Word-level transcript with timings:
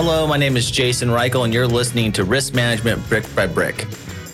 Hello, 0.00 0.28
my 0.28 0.36
name 0.36 0.56
is 0.56 0.70
Jason 0.70 1.08
Reichel, 1.08 1.44
and 1.44 1.52
you're 1.52 1.66
listening 1.66 2.12
to 2.12 2.22
Risk 2.22 2.54
Management 2.54 3.04
Brick 3.08 3.24
by 3.34 3.48
Brick. 3.48 3.84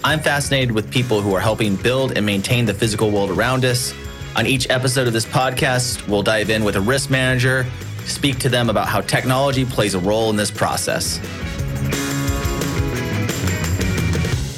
I'm 0.05 0.21
fascinated 0.21 0.73
with 0.73 0.91
people 0.91 1.23
who 1.23 1.35
are 1.35 1.41
helping 1.41 1.77
build 1.77 2.19
and 2.19 2.27
maintain 2.27 2.67
the 2.67 2.75
physical 2.75 3.11
world 3.11 3.31
around 3.31 3.65
us. 3.65 3.95
On 4.37 4.47
each 4.47 4.69
episode 4.69 5.07
of 5.07 5.15
this 5.15 5.25
podcast, 5.25 6.07
we'll 6.07 6.23
dive 6.23 6.51
in 6.51 6.65
with 6.65 6.77
a 6.77 6.83
risk 6.83 7.09
manager, 7.09 7.65
speak 8.05 8.39
to 8.41 8.51
them 8.51 8.69
about 8.69 8.89
how 8.89 9.01
technology 9.01 9.65
plays 9.65 9.95
a 9.95 9.99
role 10.01 10.29
in 10.29 10.37
this 10.37 10.51
process. 10.51 11.19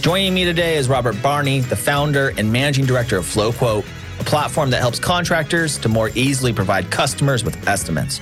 Joining 0.01 0.35
me 0.35 0.45
today 0.45 0.75
is 0.75 0.89
Robert 0.89 1.23
Barney, 1.23 1.61
the 1.61 1.77
founder 1.77 2.33
and 2.37 2.53
managing 2.53 2.85
director 2.85 3.17
of 3.17 3.27
FloQuote, 3.27 3.87
a 4.19 4.25
platform 4.25 4.71
that 4.71 4.81
helps 4.81 4.99
contractors 4.99 5.79
to 5.79 5.89
more 5.89 6.11
easily 6.17 6.53
provide 6.53 6.91
customers 6.91 7.45
with 7.45 7.69
estimates. 7.69 8.21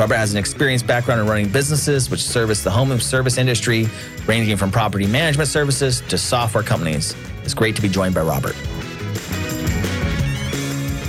Robert 0.00 0.16
has 0.16 0.32
an 0.32 0.38
experienced 0.38 0.86
background 0.86 1.20
in 1.20 1.26
running 1.26 1.50
businesses 1.50 2.08
which 2.08 2.22
service 2.22 2.64
the 2.64 2.70
home 2.70 2.90
and 2.90 3.02
service 3.02 3.36
industry, 3.36 3.86
ranging 4.26 4.56
from 4.56 4.70
property 4.70 5.06
management 5.06 5.46
services 5.46 6.00
to 6.08 6.16
software 6.16 6.64
companies. 6.64 7.14
It's 7.42 7.52
great 7.52 7.76
to 7.76 7.82
be 7.82 7.88
joined 7.90 8.14
by 8.14 8.22
Robert. 8.22 8.54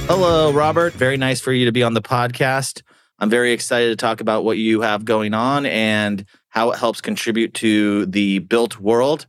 Hello, 0.09 0.51
Robert. 0.51 0.91
Very 0.91 1.15
nice 1.15 1.39
for 1.39 1.53
you 1.53 1.63
to 1.63 1.71
be 1.71 1.83
on 1.83 1.93
the 1.93 2.01
podcast. 2.01 2.81
I'm 3.17 3.29
very 3.29 3.53
excited 3.53 3.91
to 3.91 3.95
talk 3.95 4.19
about 4.19 4.43
what 4.43 4.57
you 4.57 4.81
have 4.81 5.05
going 5.05 5.33
on 5.33 5.65
and 5.65 6.25
how 6.49 6.71
it 6.71 6.77
helps 6.77 6.99
contribute 6.99 7.53
to 7.53 8.07
the 8.07 8.39
built 8.39 8.77
world. 8.77 9.25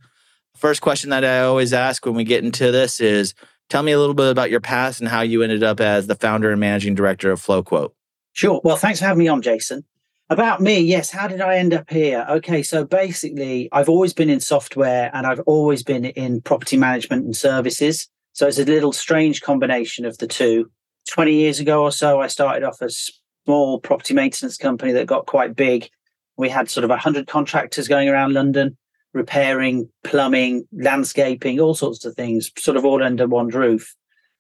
First 0.57 0.81
question 0.81 1.11
that 1.11 1.25
I 1.25 1.43
always 1.43 1.73
ask 1.73 2.05
when 2.05 2.17
we 2.17 2.25
get 2.25 2.43
into 2.43 2.73
this 2.73 3.01
is 3.01 3.33
tell 3.71 3.85
me 3.85 3.93
a 3.93 4.01
little 4.01 4.17
bit 4.17 4.33
about 4.33 4.51
your 4.51 4.61
past 4.61 4.99
and 4.99 5.09
how 5.09 5.21
you 5.21 5.41
ended 5.45 5.63
up 5.63 5.79
as 5.79 6.09
the 6.09 6.17
founder 6.17 6.51
and 6.51 6.59
managing 6.59 6.97
director 6.97 7.31
of 7.31 7.41
FloQuote. 7.41 7.93
Sure. 8.33 8.61
Well, 8.65 8.77
thanks 8.77 8.99
for 8.99 9.07
having 9.07 9.19
me 9.19 9.29
on, 9.29 9.43
Jason. 9.43 9.85
About 10.31 10.61
me, 10.63 10.81
yes. 10.81 11.11
How 11.11 11.29
did 11.29 11.43
I 11.43 11.57
end 11.57 11.75
up 11.75 11.91
here? 11.91 12.25
Okay, 12.29 12.63
so 12.63 12.85
basically, 12.85 13.69
I've 13.73 13.91
always 13.91 14.15
been 14.15 14.31
in 14.31 14.41
software 14.41 15.11
and 15.13 15.27
I've 15.27 15.41
always 15.41 15.83
been 15.83 16.07
in 16.07 16.41
property 16.41 16.79
management 16.79 17.27
and 17.27 17.37
services. 17.37 18.09
So 18.33 18.47
it's 18.47 18.59
a 18.59 18.65
little 18.65 18.93
strange 18.93 19.43
combination 19.43 20.07
of 20.07 20.17
the 20.19 20.27
two. 20.27 20.71
20 21.11 21.35
years 21.35 21.61
ago 21.61 21.83
or 21.83 21.93
so, 21.93 22.21
I 22.21 22.29
started 22.29 22.63
off 22.63 22.81
a 22.81 22.89
small 22.89 23.79
property 23.81 24.15
maintenance 24.15 24.57
company 24.57 24.93
that 24.93 25.07
got 25.07 25.27
quite 25.27 25.55
big. 25.55 25.91
We 26.39 26.49
had 26.49 26.71
sort 26.71 26.85
of 26.85 26.91
100 26.91 27.27
contractors 27.27 27.89
going 27.89 28.09
around 28.09 28.33
London, 28.33 28.79
repairing, 29.13 29.91
plumbing, 30.05 30.67
landscaping, 30.73 31.61
all 31.61 31.75
sorts 31.75 32.07
of 32.07 32.15
things, 32.15 32.51
sort 32.57 32.79
of 32.79 32.87
all 32.87 33.03
under 33.03 33.27
one 33.27 33.49
roof. 33.49 33.95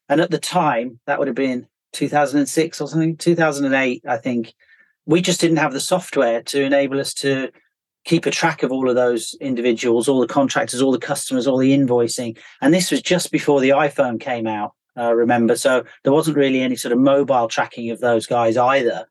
And 0.09 0.21
at 0.23 0.31
the 0.31 0.39
time, 0.39 1.01
that 1.07 1.19
would 1.19 1.29
have 1.29 1.35
been 1.37 1.67
2006 1.93 2.81
or 2.81 2.89
something, 2.89 3.17
2008, 3.17 4.03
I 4.09 4.17
think, 4.17 4.55
we 5.07 5.21
just 5.21 5.41
didn't 5.41 5.57
have 5.57 5.73
the 5.73 5.81
software 5.81 6.43
to 6.43 6.63
enable 6.63 7.01
us 7.01 7.13
to 7.15 7.51
keep 8.05 8.27
a 8.27 8.31
track 8.31 8.63
of 8.63 8.73
all 8.73 8.89
of 8.89 8.97
those 8.97 9.35
individuals, 9.41 10.09
all 10.09 10.21
the 10.21 10.27
contractors, 10.27 10.83
all 10.83 10.93
the 10.93 10.99
customers, 10.99 11.47
all 11.47 11.59
the 11.59 11.77
invoicing. 11.77 12.37
And 12.61 12.75
this 12.75 12.91
was 12.91 13.03
just 13.03 13.31
before 13.31 13.61
the 13.61 13.71
iPhone 13.71 14.21
came 14.21 14.47
out, 14.47 14.75
uh, 14.97 15.15
remember? 15.15 15.57
So 15.57 15.85
there 16.03 16.13
wasn't 16.13 16.37
really 16.37 16.61
any 16.61 16.77
sort 16.77 16.93
of 16.93 16.99
mobile 16.99 17.49
tracking 17.49 17.91
of 17.91 18.01
those 18.01 18.27
guys 18.27 18.57
either. 18.57 19.07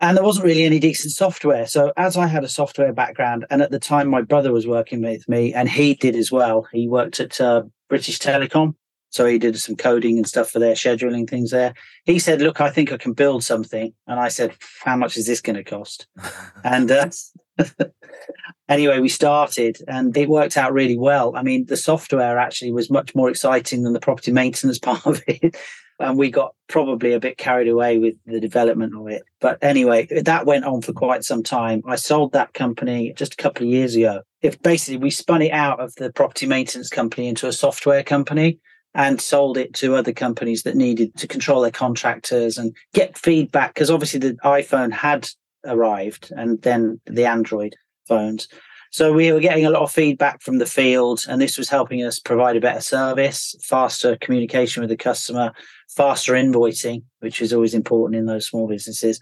And 0.00 0.16
there 0.16 0.24
wasn't 0.24 0.46
really 0.46 0.64
any 0.64 0.78
decent 0.78 1.12
software. 1.12 1.66
So, 1.66 1.92
as 1.98 2.16
I 2.16 2.26
had 2.26 2.42
a 2.42 2.48
software 2.48 2.90
background, 2.90 3.44
and 3.50 3.60
at 3.60 3.70
the 3.70 3.78
time 3.78 4.08
my 4.08 4.22
brother 4.22 4.50
was 4.50 4.66
working 4.66 5.02
with 5.02 5.28
me, 5.28 5.52
and 5.52 5.68
he 5.68 5.92
did 5.92 6.16
as 6.16 6.32
well, 6.32 6.66
he 6.72 6.88
worked 6.88 7.20
at 7.20 7.38
uh, 7.38 7.64
British 7.90 8.18
Telecom 8.18 8.76
so 9.10 9.26
he 9.26 9.38
did 9.38 9.58
some 9.58 9.76
coding 9.76 10.16
and 10.16 10.26
stuff 10.26 10.50
for 10.50 10.58
their 10.60 10.74
scheduling 10.74 11.28
things 11.28 11.50
there. 11.50 11.74
He 12.04 12.18
said, 12.18 12.40
"Look, 12.40 12.60
I 12.60 12.70
think 12.70 12.92
I 12.92 12.96
can 12.96 13.12
build 13.12 13.44
something." 13.44 13.92
And 14.06 14.20
I 14.20 14.28
said, 14.28 14.54
"How 14.82 14.96
much 14.96 15.16
is 15.16 15.26
this 15.26 15.40
going 15.40 15.56
to 15.56 15.64
cost?" 15.64 16.06
and 16.64 16.90
uh, 16.90 17.10
anyway, 18.68 19.00
we 19.00 19.08
started, 19.08 19.78
and 19.88 20.16
it 20.16 20.28
worked 20.28 20.56
out 20.56 20.72
really 20.72 20.96
well. 20.96 21.36
I 21.36 21.42
mean, 21.42 21.66
the 21.66 21.76
software 21.76 22.38
actually 22.38 22.72
was 22.72 22.90
much 22.90 23.14
more 23.14 23.28
exciting 23.28 23.82
than 23.82 23.92
the 23.92 24.00
property 24.00 24.32
maintenance 24.32 24.78
part 24.88 25.06
of 25.06 25.22
it. 25.26 25.56
And 25.98 26.16
we 26.16 26.30
got 26.30 26.54
probably 26.66 27.12
a 27.12 27.20
bit 27.20 27.36
carried 27.36 27.68
away 27.68 27.98
with 27.98 28.14
the 28.24 28.40
development 28.40 28.94
of 28.96 29.06
it. 29.08 29.22
But 29.38 29.58
anyway, 29.60 30.06
that 30.22 30.46
went 30.46 30.64
on 30.64 30.80
for 30.80 30.94
quite 30.94 31.24
some 31.24 31.42
time. 31.42 31.82
I 31.86 31.96
sold 31.96 32.32
that 32.32 32.54
company 32.54 33.12
just 33.14 33.34
a 33.34 33.36
couple 33.36 33.64
of 33.64 33.68
years 33.68 33.94
ago. 33.94 34.22
If 34.40 34.62
basically 34.62 34.96
we 34.96 35.10
spun 35.10 35.42
it 35.42 35.52
out 35.52 35.78
of 35.78 35.94
the 35.96 36.10
property 36.10 36.46
maintenance 36.46 36.88
company 36.88 37.28
into 37.28 37.48
a 37.48 37.52
software 37.52 38.02
company 38.02 38.60
and 38.94 39.20
sold 39.20 39.56
it 39.56 39.72
to 39.74 39.94
other 39.94 40.12
companies 40.12 40.64
that 40.64 40.76
needed 40.76 41.16
to 41.16 41.28
control 41.28 41.62
their 41.62 41.70
contractors 41.70 42.58
and 42.58 42.74
get 42.92 43.16
feedback 43.16 43.74
because 43.74 43.90
obviously 43.90 44.18
the 44.18 44.34
iPhone 44.44 44.92
had 44.92 45.28
arrived 45.64 46.32
and 46.36 46.60
then 46.62 47.00
the 47.06 47.24
Android 47.24 47.76
phones. 48.06 48.48
So 48.92 49.12
we 49.12 49.30
were 49.30 49.40
getting 49.40 49.64
a 49.64 49.70
lot 49.70 49.82
of 49.82 49.92
feedback 49.92 50.42
from 50.42 50.58
the 50.58 50.66
field, 50.66 51.24
and 51.28 51.40
this 51.40 51.56
was 51.56 51.68
helping 51.68 52.04
us 52.04 52.18
provide 52.18 52.56
a 52.56 52.60
better 52.60 52.80
service, 52.80 53.54
faster 53.62 54.16
communication 54.16 54.80
with 54.80 54.90
the 54.90 54.96
customer, 54.96 55.52
faster 55.94 56.32
invoicing, 56.32 57.04
which 57.20 57.40
is 57.40 57.52
always 57.52 57.72
important 57.72 58.18
in 58.18 58.26
those 58.26 58.48
small 58.48 58.66
businesses. 58.66 59.20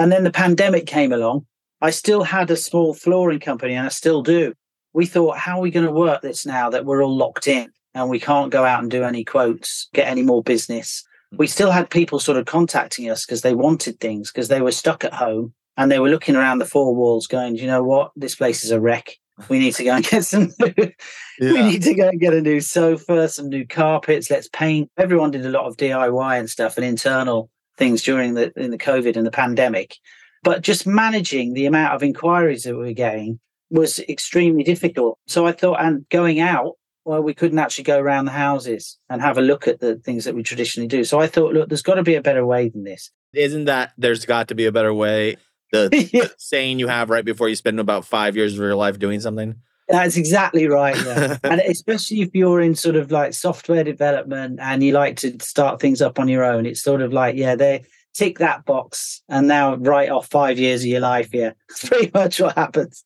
And 0.00 0.10
then 0.10 0.24
the 0.24 0.32
pandemic 0.32 0.86
came 0.86 1.12
along. 1.12 1.46
I 1.80 1.90
still 1.90 2.24
had 2.24 2.50
a 2.50 2.56
small 2.56 2.92
flooring 2.92 3.38
company, 3.38 3.74
and 3.74 3.86
I 3.86 3.90
still 3.90 4.20
do. 4.20 4.52
We 4.94 5.06
thought, 5.06 5.38
how 5.38 5.58
are 5.58 5.62
we 5.62 5.70
going 5.70 5.86
to 5.86 5.92
work 5.92 6.20
this 6.20 6.44
now 6.44 6.68
that 6.70 6.84
we're 6.84 7.04
all 7.04 7.16
locked 7.16 7.46
in? 7.46 7.70
And 7.94 8.08
we 8.08 8.20
can't 8.20 8.50
go 8.50 8.64
out 8.64 8.82
and 8.82 8.90
do 8.90 9.04
any 9.04 9.24
quotes, 9.24 9.88
get 9.94 10.08
any 10.08 10.22
more 10.22 10.42
business. 10.42 11.04
Hmm. 11.30 11.36
We 11.38 11.46
still 11.46 11.70
had 11.70 11.90
people 11.90 12.18
sort 12.18 12.38
of 12.38 12.46
contacting 12.46 13.10
us 13.10 13.24
because 13.24 13.42
they 13.42 13.54
wanted 13.54 14.00
things 14.00 14.30
because 14.30 14.48
they 14.48 14.60
were 14.60 14.72
stuck 14.72 15.04
at 15.04 15.14
home 15.14 15.54
and 15.76 15.90
they 15.90 15.98
were 15.98 16.10
looking 16.10 16.36
around 16.36 16.58
the 16.58 16.66
four 16.66 16.94
walls 16.94 17.26
going, 17.26 17.56
you 17.56 17.66
know 17.66 17.82
what? 17.82 18.12
This 18.16 18.34
place 18.34 18.64
is 18.64 18.70
a 18.70 18.80
wreck. 18.80 19.16
We 19.48 19.58
need 19.58 19.74
to 19.74 19.84
go 19.84 19.94
and 19.94 20.06
get 20.08 20.24
some 20.24 20.52
new, 20.58 20.74
yeah. 20.76 21.52
we 21.52 21.62
need 21.62 21.82
to 21.82 21.94
go 21.94 22.08
and 22.08 22.20
get 22.20 22.34
a 22.34 22.40
new 22.40 22.60
sofa, 22.60 23.28
some 23.28 23.48
new 23.48 23.66
carpets, 23.66 24.30
let's 24.30 24.48
paint. 24.48 24.90
Everyone 24.96 25.30
did 25.30 25.46
a 25.46 25.50
lot 25.50 25.66
of 25.66 25.76
DIY 25.76 26.38
and 26.38 26.48
stuff 26.48 26.76
and 26.76 26.86
internal 26.86 27.50
things 27.76 28.02
during 28.02 28.34
the 28.34 28.52
in 28.56 28.70
the 28.70 28.78
COVID 28.78 29.16
and 29.16 29.26
the 29.26 29.32
pandemic. 29.32 29.96
But 30.42 30.62
just 30.62 30.86
managing 30.86 31.54
the 31.54 31.66
amount 31.66 31.94
of 31.94 32.02
inquiries 32.02 32.64
that 32.64 32.76
we 32.76 32.84
were 32.84 32.92
getting 32.92 33.40
was 33.70 33.98
extremely 34.00 34.62
difficult. 34.62 35.18
So 35.26 35.46
I 35.46 35.52
thought, 35.52 35.80
and 35.80 36.06
going 36.10 36.38
out 36.38 36.74
well, 37.04 37.22
we 37.22 37.34
couldn't 37.34 37.58
actually 37.58 37.84
go 37.84 37.98
around 37.98 38.24
the 38.24 38.32
houses 38.32 38.98
and 39.10 39.20
have 39.20 39.38
a 39.38 39.42
look 39.42 39.68
at 39.68 39.80
the 39.80 39.96
things 39.96 40.24
that 40.24 40.34
we 40.34 40.42
traditionally 40.42 40.88
do. 40.88 41.04
So 41.04 41.20
I 41.20 41.26
thought, 41.26 41.52
look, 41.52 41.68
there's 41.68 41.82
got 41.82 41.94
to 41.94 42.02
be 42.02 42.14
a 42.14 42.22
better 42.22 42.46
way 42.46 42.68
than 42.68 42.84
this. 42.84 43.10
Isn't 43.34 43.66
that 43.66 43.92
there's 43.98 44.24
got 44.24 44.48
to 44.48 44.54
be 44.54 44.66
a 44.66 44.72
better 44.72 44.94
way? 44.94 45.36
The, 45.72 46.08
yeah. 46.12 46.28
saying 46.38 46.78
you 46.78 46.88
have 46.88 47.10
right 47.10 47.24
before 47.24 47.48
you 47.48 47.56
spend 47.56 47.80
about 47.80 48.04
five 48.04 48.36
years 48.36 48.54
of 48.54 48.60
your 48.60 48.74
life 48.74 48.98
doing 48.98 49.20
something. 49.20 49.56
That's 49.88 50.16
exactly 50.16 50.66
right. 50.66 50.96
Yeah. 50.96 51.36
and 51.44 51.60
especially 51.60 52.22
if 52.22 52.34
you're 52.34 52.60
in 52.60 52.74
sort 52.74 52.96
of 52.96 53.10
like 53.10 53.34
software 53.34 53.84
development 53.84 54.58
and 54.60 54.82
you 54.82 54.92
like 54.92 55.16
to 55.18 55.36
start 55.40 55.80
things 55.80 56.00
up 56.00 56.18
on 56.18 56.28
your 56.28 56.42
own, 56.42 56.64
it's 56.64 56.82
sort 56.82 57.02
of 57.02 57.12
like, 57.12 57.36
yeah, 57.36 57.54
they 57.54 57.84
tick 58.14 58.38
that 58.38 58.64
box 58.64 59.22
and 59.28 59.48
now 59.48 59.74
write 59.74 60.08
off 60.08 60.30
five 60.30 60.58
years 60.58 60.82
of 60.82 60.86
your 60.86 61.00
life. 61.00 61.34
Yeah, 61.34 61.52
that's 61.68 61.88
pretty 61.88 62.10
much 62.14 62.40
what 62.40 62.56
happens. 62.56 63.04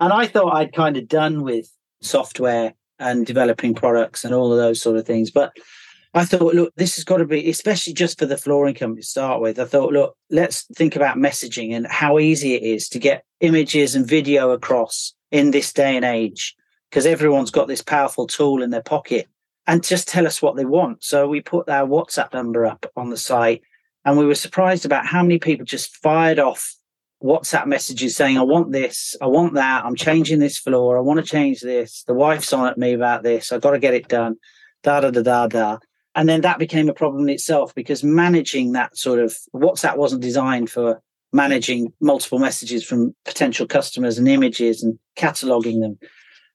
And 0.00 0.12
I 0.12 0.26
thought 0.26 0.54
I'd 0.54 0.74
kind 0.74 0.96
of 0.96 1.08
done 1.08 1.42
with 1.42 1.72
software 2.02 2.74
and 2.98 3.26
developing 3.26 3.74
products 3.74 4.24
and 4.24 4.34
all 4.34 4.52
of 4.52 4.58
those 4.58 4.80
sort 4.80 4.96
of 4.96 5.06
things. 5.06 5.30
But 5.30 5.56
I 6.14 6.24
thought, 6.24 6.54
look, 6.54 6.72
this 6.76 6.96
has 6.96 7.04
got 7.04 7.18
to 7.18 7.26
be, 7.26 7.48
especially 7.50 7.92
just 7.92 8.18
for 8.18 8.26
the 8.26 8.38
flooring 8.38 8.74
company 8.74 9.02
to 9.02 9.06
start 9.06 9.40
with. 9.40 9.58
I 9.58 9.64
thought, 9.64 9.92
look, 9.92 10.16
let's 10.30 10.64
think 10.74 10.96
about 10.96 11.16
messaging 11.16 11.72
and 11.72 11.86
how 11.86 12.18
easy 12.18 12.54
it 12.54 12.62
is 12.62 12.88
to 12.90 12.98
get 12.98 13.24
images 13.40 13.94
and 13.94 14.06
video 14.06 14.50
across 14.50 15.14
in 15.30 15.50
this 15.50 15.72
day 15.72 15.96
and 15.96 16.04
age, 16.04 16.56
because 16.90 17.04
everyone's 17.04 17.50
got 17.50 17.68
this 17.68 17.82
powerful 17.82 18.26
tool 18.26 18.62
in 18.62 18.70
their 18.70 18.82
pocket 18.82 19.28
and 19.66 19.84
just 19.84 20.08
tell 20.08 20.26
us 20.26 20.40
what 20.40 20.56
they 20.56 20.64
want. 20.64 21.04
So 21.04 21.28
we 21.28 21.42
put 21.42 21.68
our 21.68 21.86
WhatsApp 21.86 22.32
number 22.32 22.64
up 22.64 22.86
on 22.96 23.10
the 23.10 23.18
site 23.18 23.62
and 24.04 24.16
we 24.16 24.24
were 24.24 24.34
surprised 24.34 24.86
about 24.86 25.04
how 25.06 25.22
many 25.22 25.38
people 25.38 25.66
just 25.66 25.94
fired 25.98 26.38
off 26.38 26.74
WhatsApp 27.22 27.66
messages 27.66 28.16
saying, 28.16 28.38
I 28.38 28.42
want 28.42 28.72
this, 28.72 29.16
I 29.20 29.26
want 29.26 29.54
that, 29.54 29.84
I'm 29.84 29.96
changing 29.96 30.38
this 30.38 30.58
floor, 30.58 30.96
I 30.96 31.00
want 31.00 31.18
to 31.18 31.26
change 31.26 31.60
this, 31.60 32.04
the 32.04 32.14
wife's 32.14 32.52
on 32.52 32.68
at 32.68 32.78
me 32.78 32.92
about 32.92 33.22
this, 33.22 33.50
I've 33.50 33.60
got 33.60 33.72
to 33.72 33.78
get 33.78 33.94
it 33.94 34.08
done, 34.08 34.36
da 34.82 35.00
da 35.00 35.10
da 35.10 35.22
da 35.22 35.46
da. 35.48 35.78
And 36.14 36.28
then 36.28 36.40
that 36.42 36.58
became 36.58 36.88
a 36.88 36.94
problem 36.94 37.24
in 37.24 37.34
itself 37.34 37.74
because 37.74 38.02
managing 38.04 38.72
that 38.72 38.96
sort 38.96 39.18
of 39.18 39.36
WhatsApp 39.54 39.96
wasn't 39.96 40.22
designed 40.22 40.70
for 40.70 41.02
managing 41.32 41.92
multiple 42.00 42.38
messages 42.38 42.84
from 42.84 43.14
potential 43.24 43.66
customers 43.66 44.18
and 44.18 44.28
images 44.28 44.82
and 44.82 44.98
cataloging 45.16 45.80
them. 45.80 45.98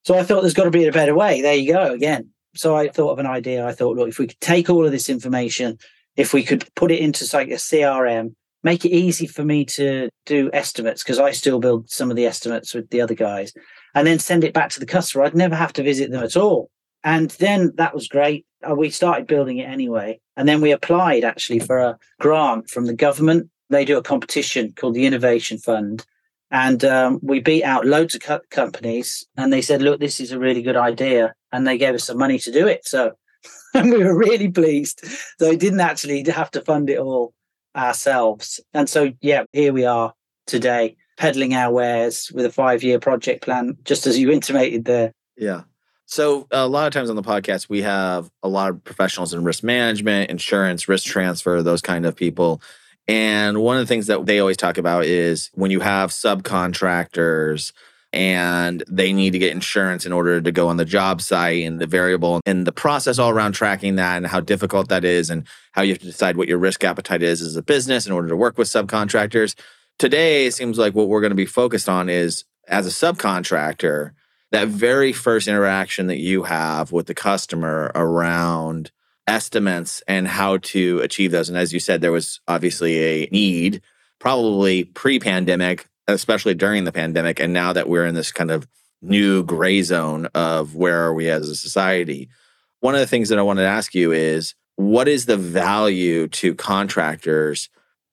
So 0.03 0.17
I 0.17 0.23
thought 0.23 0.41
there's 0.41 0.53
got 0.53 0.65
to 0.65 0.71
be 0.71 0.85
a 0.85 0.91
better 0.91 1.15
way. 1.15 1.41
There 1.41 1.53
you 1.53 1.71
go 1.71 1.93
again. 1.93 2.29
So 2.55 2.75
I 2.75 2.89
thought 2.89 3.11
of 3.11 3.19
an 3.19 3.25
idea. 3.25 3.65
I 3.65 3.71
thought, 3.71 3.95
look, 3.95 4.09
if 4.09 4.19
we 4.19 4.27
could 4.27 4.41
take 4.41 4.69
all 4.69 4.85
of 4.85 4.91
this 4.91 5.09
information, 5.09 5.77
if 6.15 6.33
we 6.33 6.43
could 6.43 6.67
put 6.75 6.91
it 6.91 6.99
into 6.99 7.25
like 7.35 7.49
a 7.49 7.53
CRM, 7.53 8.35
make 8.63 8.85
it 8.85 8.91
easy 8.91 9.27
for 9.27 9.43
me 9.43 9.65
to 9.65 10.09
do 10.25 10.49
estimates 10.53 11.03
because 11.03 11.19
I 11.19 11.31
still 11.31 11.59
build 11.59 11.89
some 11.89 12.09
of 12.09 12.15
the 12.15 12.25
estimates 12.25 12.73
with 12.73 12.89
the 12.89 13.01
other 13.01 13.13
guys 13.13 13.53
and 13.93 14.07
then 14.07 14.19
send 14.19 14.43
it 14.43 14.53
back 14.53 14.69
to 14.71 14.79
the 14.79 14.85
customer. 14.85 15.23
I'd 15.23 15.35
never 15.35 15.55
have 15.55 15.73
to 15.73 15.83
visit 15.83 16.11
them 16.11 16.23
at 16.23 16.37
all. 16.37 16.69
And 17.03 17.31
then 17.31 17.73
that 17.75 17.93
was 17.93 18.07
great. 18.07 18.45
Uh, 18.67 18.75
we 18.75 18.89
started 18.89 19.27
building 19.27 19.57
it 19.57 19.69
anyway. 19.69 20.19
And 20.37 20.47
then 20.47 20.61
we 20.61 20.71
applied 20.71 21.23
actually 21.23 21.59
for 21.59 21.79
a 21.79 21.97
grant 22.19 22.69
from 22.69 22.85
the 22.85 22.93
government. 22.93 23.49
They 23.69 23.85
do 23.85 23.97
a 23.97 24.03
competition 24.03 24.73
called 24.75 24.93
the 24.93 25.05
Innovation 25.05 25.57
Fund. 25.57 26.05
And 26.49 26.85
um, 26.85 27.19
we 27.21 27.39
beat 27.39 27.63
out 27.63 27.85
loads 27.85 28.13
of 28.13 28.21
co- 28.21 28.39
companies, 28.51 29.25
and 29.35 29.51
they 29.51 29.61
said, 29.63 29.81
"Look, 29.81 29.99
this 29.99 30.19
is 30.19 30.31
a 30.31 30.37
really 30.37 30.61
good 30.61 30.75
idea," 30.75 31.33
and 31.51 31.65
they 31.65 31.79
gave 31.79 31.95
us 31.95 32.03
some 32.03 32.19
money 32.19 32.37
to 32.37 32.51
do 32.51 32.67
it. 32.67 32.85
So, 32.85 33.13
and 33.73 33.91
we 33.91 34.03
were 34.03 34.15
really 34.15 34.49
pleased. 34.49 35.03
So 35.39 35.49
we 35.49 35.57
didn't 35.57 35.79
actually 35.79 36.23
have 36.29 36.51
to 36.51 36.61
fund 36.61 36.91
it 36.91 36.99
all 36.99 37.33
ourselves. 37.75 38.59
And 38.73 38.89
so, 38.89 39.13
yeah, 39.21 39.43
here 39.51 39.73
we 39.73 39.85
are 39.85 40.13
today, 40.45 40.95
peddling 41.17 41.53
our 41.53 41.71
wares 41.71 42.31
with 42.33 42.45
a 42.45 42.51
five-year 42.51 42.99
project 42.99 43.43
plan, 43.43 43.77
just 43.83 44.07
as 44.07 44.17
you 44.17 44.31
intimated 44.31 44.85
there. 44.85 45.13
Yeah. 45.37 45.61
So 46.05 46.47
a 46.51 46.67
lot 46.67 46.85
of 46.85 46.93
times 46.93 47.09
on 47.09 47.15
the 47.15 47.23
podcast, 47.23 47.69
we 47.69 47.81
have 47.81 48.29
a 48.43 48.47
lot 48.47 48.69
of 48.69 48.83
professionals 48.83 49.33
in 49.33 49.43
risk 49.43 49.63
management, 49.63 50.29
insurance, 50.29 50.87
risk 50.87 51.05
transfer, 51.05 51.63
those 51.63 51.81
kind 51.81 52.05
of 52.05 52.15
people. 52.15 52.61
And 53.07 53.61
one 53.61 53.77
of 53.77 53.81
the 53.81 53.87
things 53.87 54.07
that 54.07 54.25
they 54.25 54.39
always 54.39 54.57
talk 54.57 54.77
about 54.77 55.05
is 55.05 55.49
when 55.53 55.71
you 55.71 55.79
have 55.79 56.11
subcontractors 56.11 57.71
and 58.13 58.83
they 58.87 59.11
need 59.11 59.31
to 59.31 59.39
get 59.39 59.51
insurance 59.51 60.05
in 60.05 60.13
order 60.13 60.39
to 60.39 60.51
go 60.51 60.67
on 60.67 60.77
the 60.77 60.85
job 60.85 61.19
site 61.19 61.65
and 61.65 61.81
the 61.81 61.87
variable 61.87 62.39
and 62.45 62.67
the 62.67 62.71
process 62.71 63.17
all 63.17 63.31
around 63.31 63.53
tracking 63.53 63.95
that 63.95 64.17
and 64.17 64.27
how 64.27 64.39
difficult 64.39 64.87
that 64.89 65.03
is 65.03 65.31
and 65.31 65.47
how 65.71 65.81
you 65.81 65.93
have 65.93 65.99
to 65.99 66.05
decide 66.05 66.37
what 66.37 66.47
your 66.47 66.59
risk 66.59 66.83
appetite 66.83 67.23
is 67.23 67.41
as 67.41 67.55
a 67.55 67.63
business 67.63 68.05
in 68.05 68.11
order 68.11 68.27
to 68.27 68.35
work 68.35 68.57
with 68.57 68.67
subcontractors. 68.67 69.55
Today, 69.97 70.45
it 70.45 70.53
seems 70.53 70.77
like 70.77 70.93
what 70.93 71.07
we're 71.07 71.21
going 71.21 71.31
to 71.31 71.35
be 71.35 71.47
focused 71.47 71.89
on 71.89 72.07
is 72.07 72.45
as 72.67 72.85
a 72.85 72.89
subcontractor, 72.89 74.11
that 74.51 74.67
very 74.67 75.11
first 75.11 75.47
interaction 75.47 76.05
that 76.07 76.19
you 76.19 76.43
have 76.43 76.91
with 76.91 77.07
the 77.07 77.15
customer 77.15 77.91
around 77.95 78.91
estimates 79.25 80.03
and 80.07 80.27
how 80.27 80.57
to 80.57 80.99
achieve 80.99 81.31
those. 81.31 81.49
And 81.49 81.57
as 81.57 81.73
you 81.73 81.79
said, 81.79 82.01
there 82.01 82.11
was 82.11 82.39
obviously 82.47 83.23
a 83.23 83.29
need, 83.31 83.81
probably 84.19 84.83
pre 84.83 85.19
pandemic, 85.19 85.87
especially 86.07 86.53
during 86.53 86.83
the 86.83 86.91
pandemic. 86.91 87.39
And 87.39 87.53
now 87.53 87.73
that 87.73 87.87
we're 87.87 88.05
in 88.05 88.15
this 88.15 88.31
kind 88.31 88.51
of 88.51 88.67
new 89.01 89.43
gray 89.43 89.81
zone 89.81 90.27
of 90.33 90.75
where 90.75 91.03
are 91.03 91.13
we 91.13 91.29
as 91.29 91.49
a 91.49 91.55
society, 91.55 92.29
one 92.79 92.95
of 92.95 92.99
the 92.99 93.07
things 93.07 93.29
that 93.29 93.39
I 93.39 93.43
wanted 93.43 93.61
to 93.61 93.67
ask 93.67 93.95
you 93.95 94.11
is 94.11 94.55
what 94.75 95.07
is 95.07 95.25
the 95.25 95.37
value 95.37 96.27
to 96.29 96.55
contractors 96.55 97.69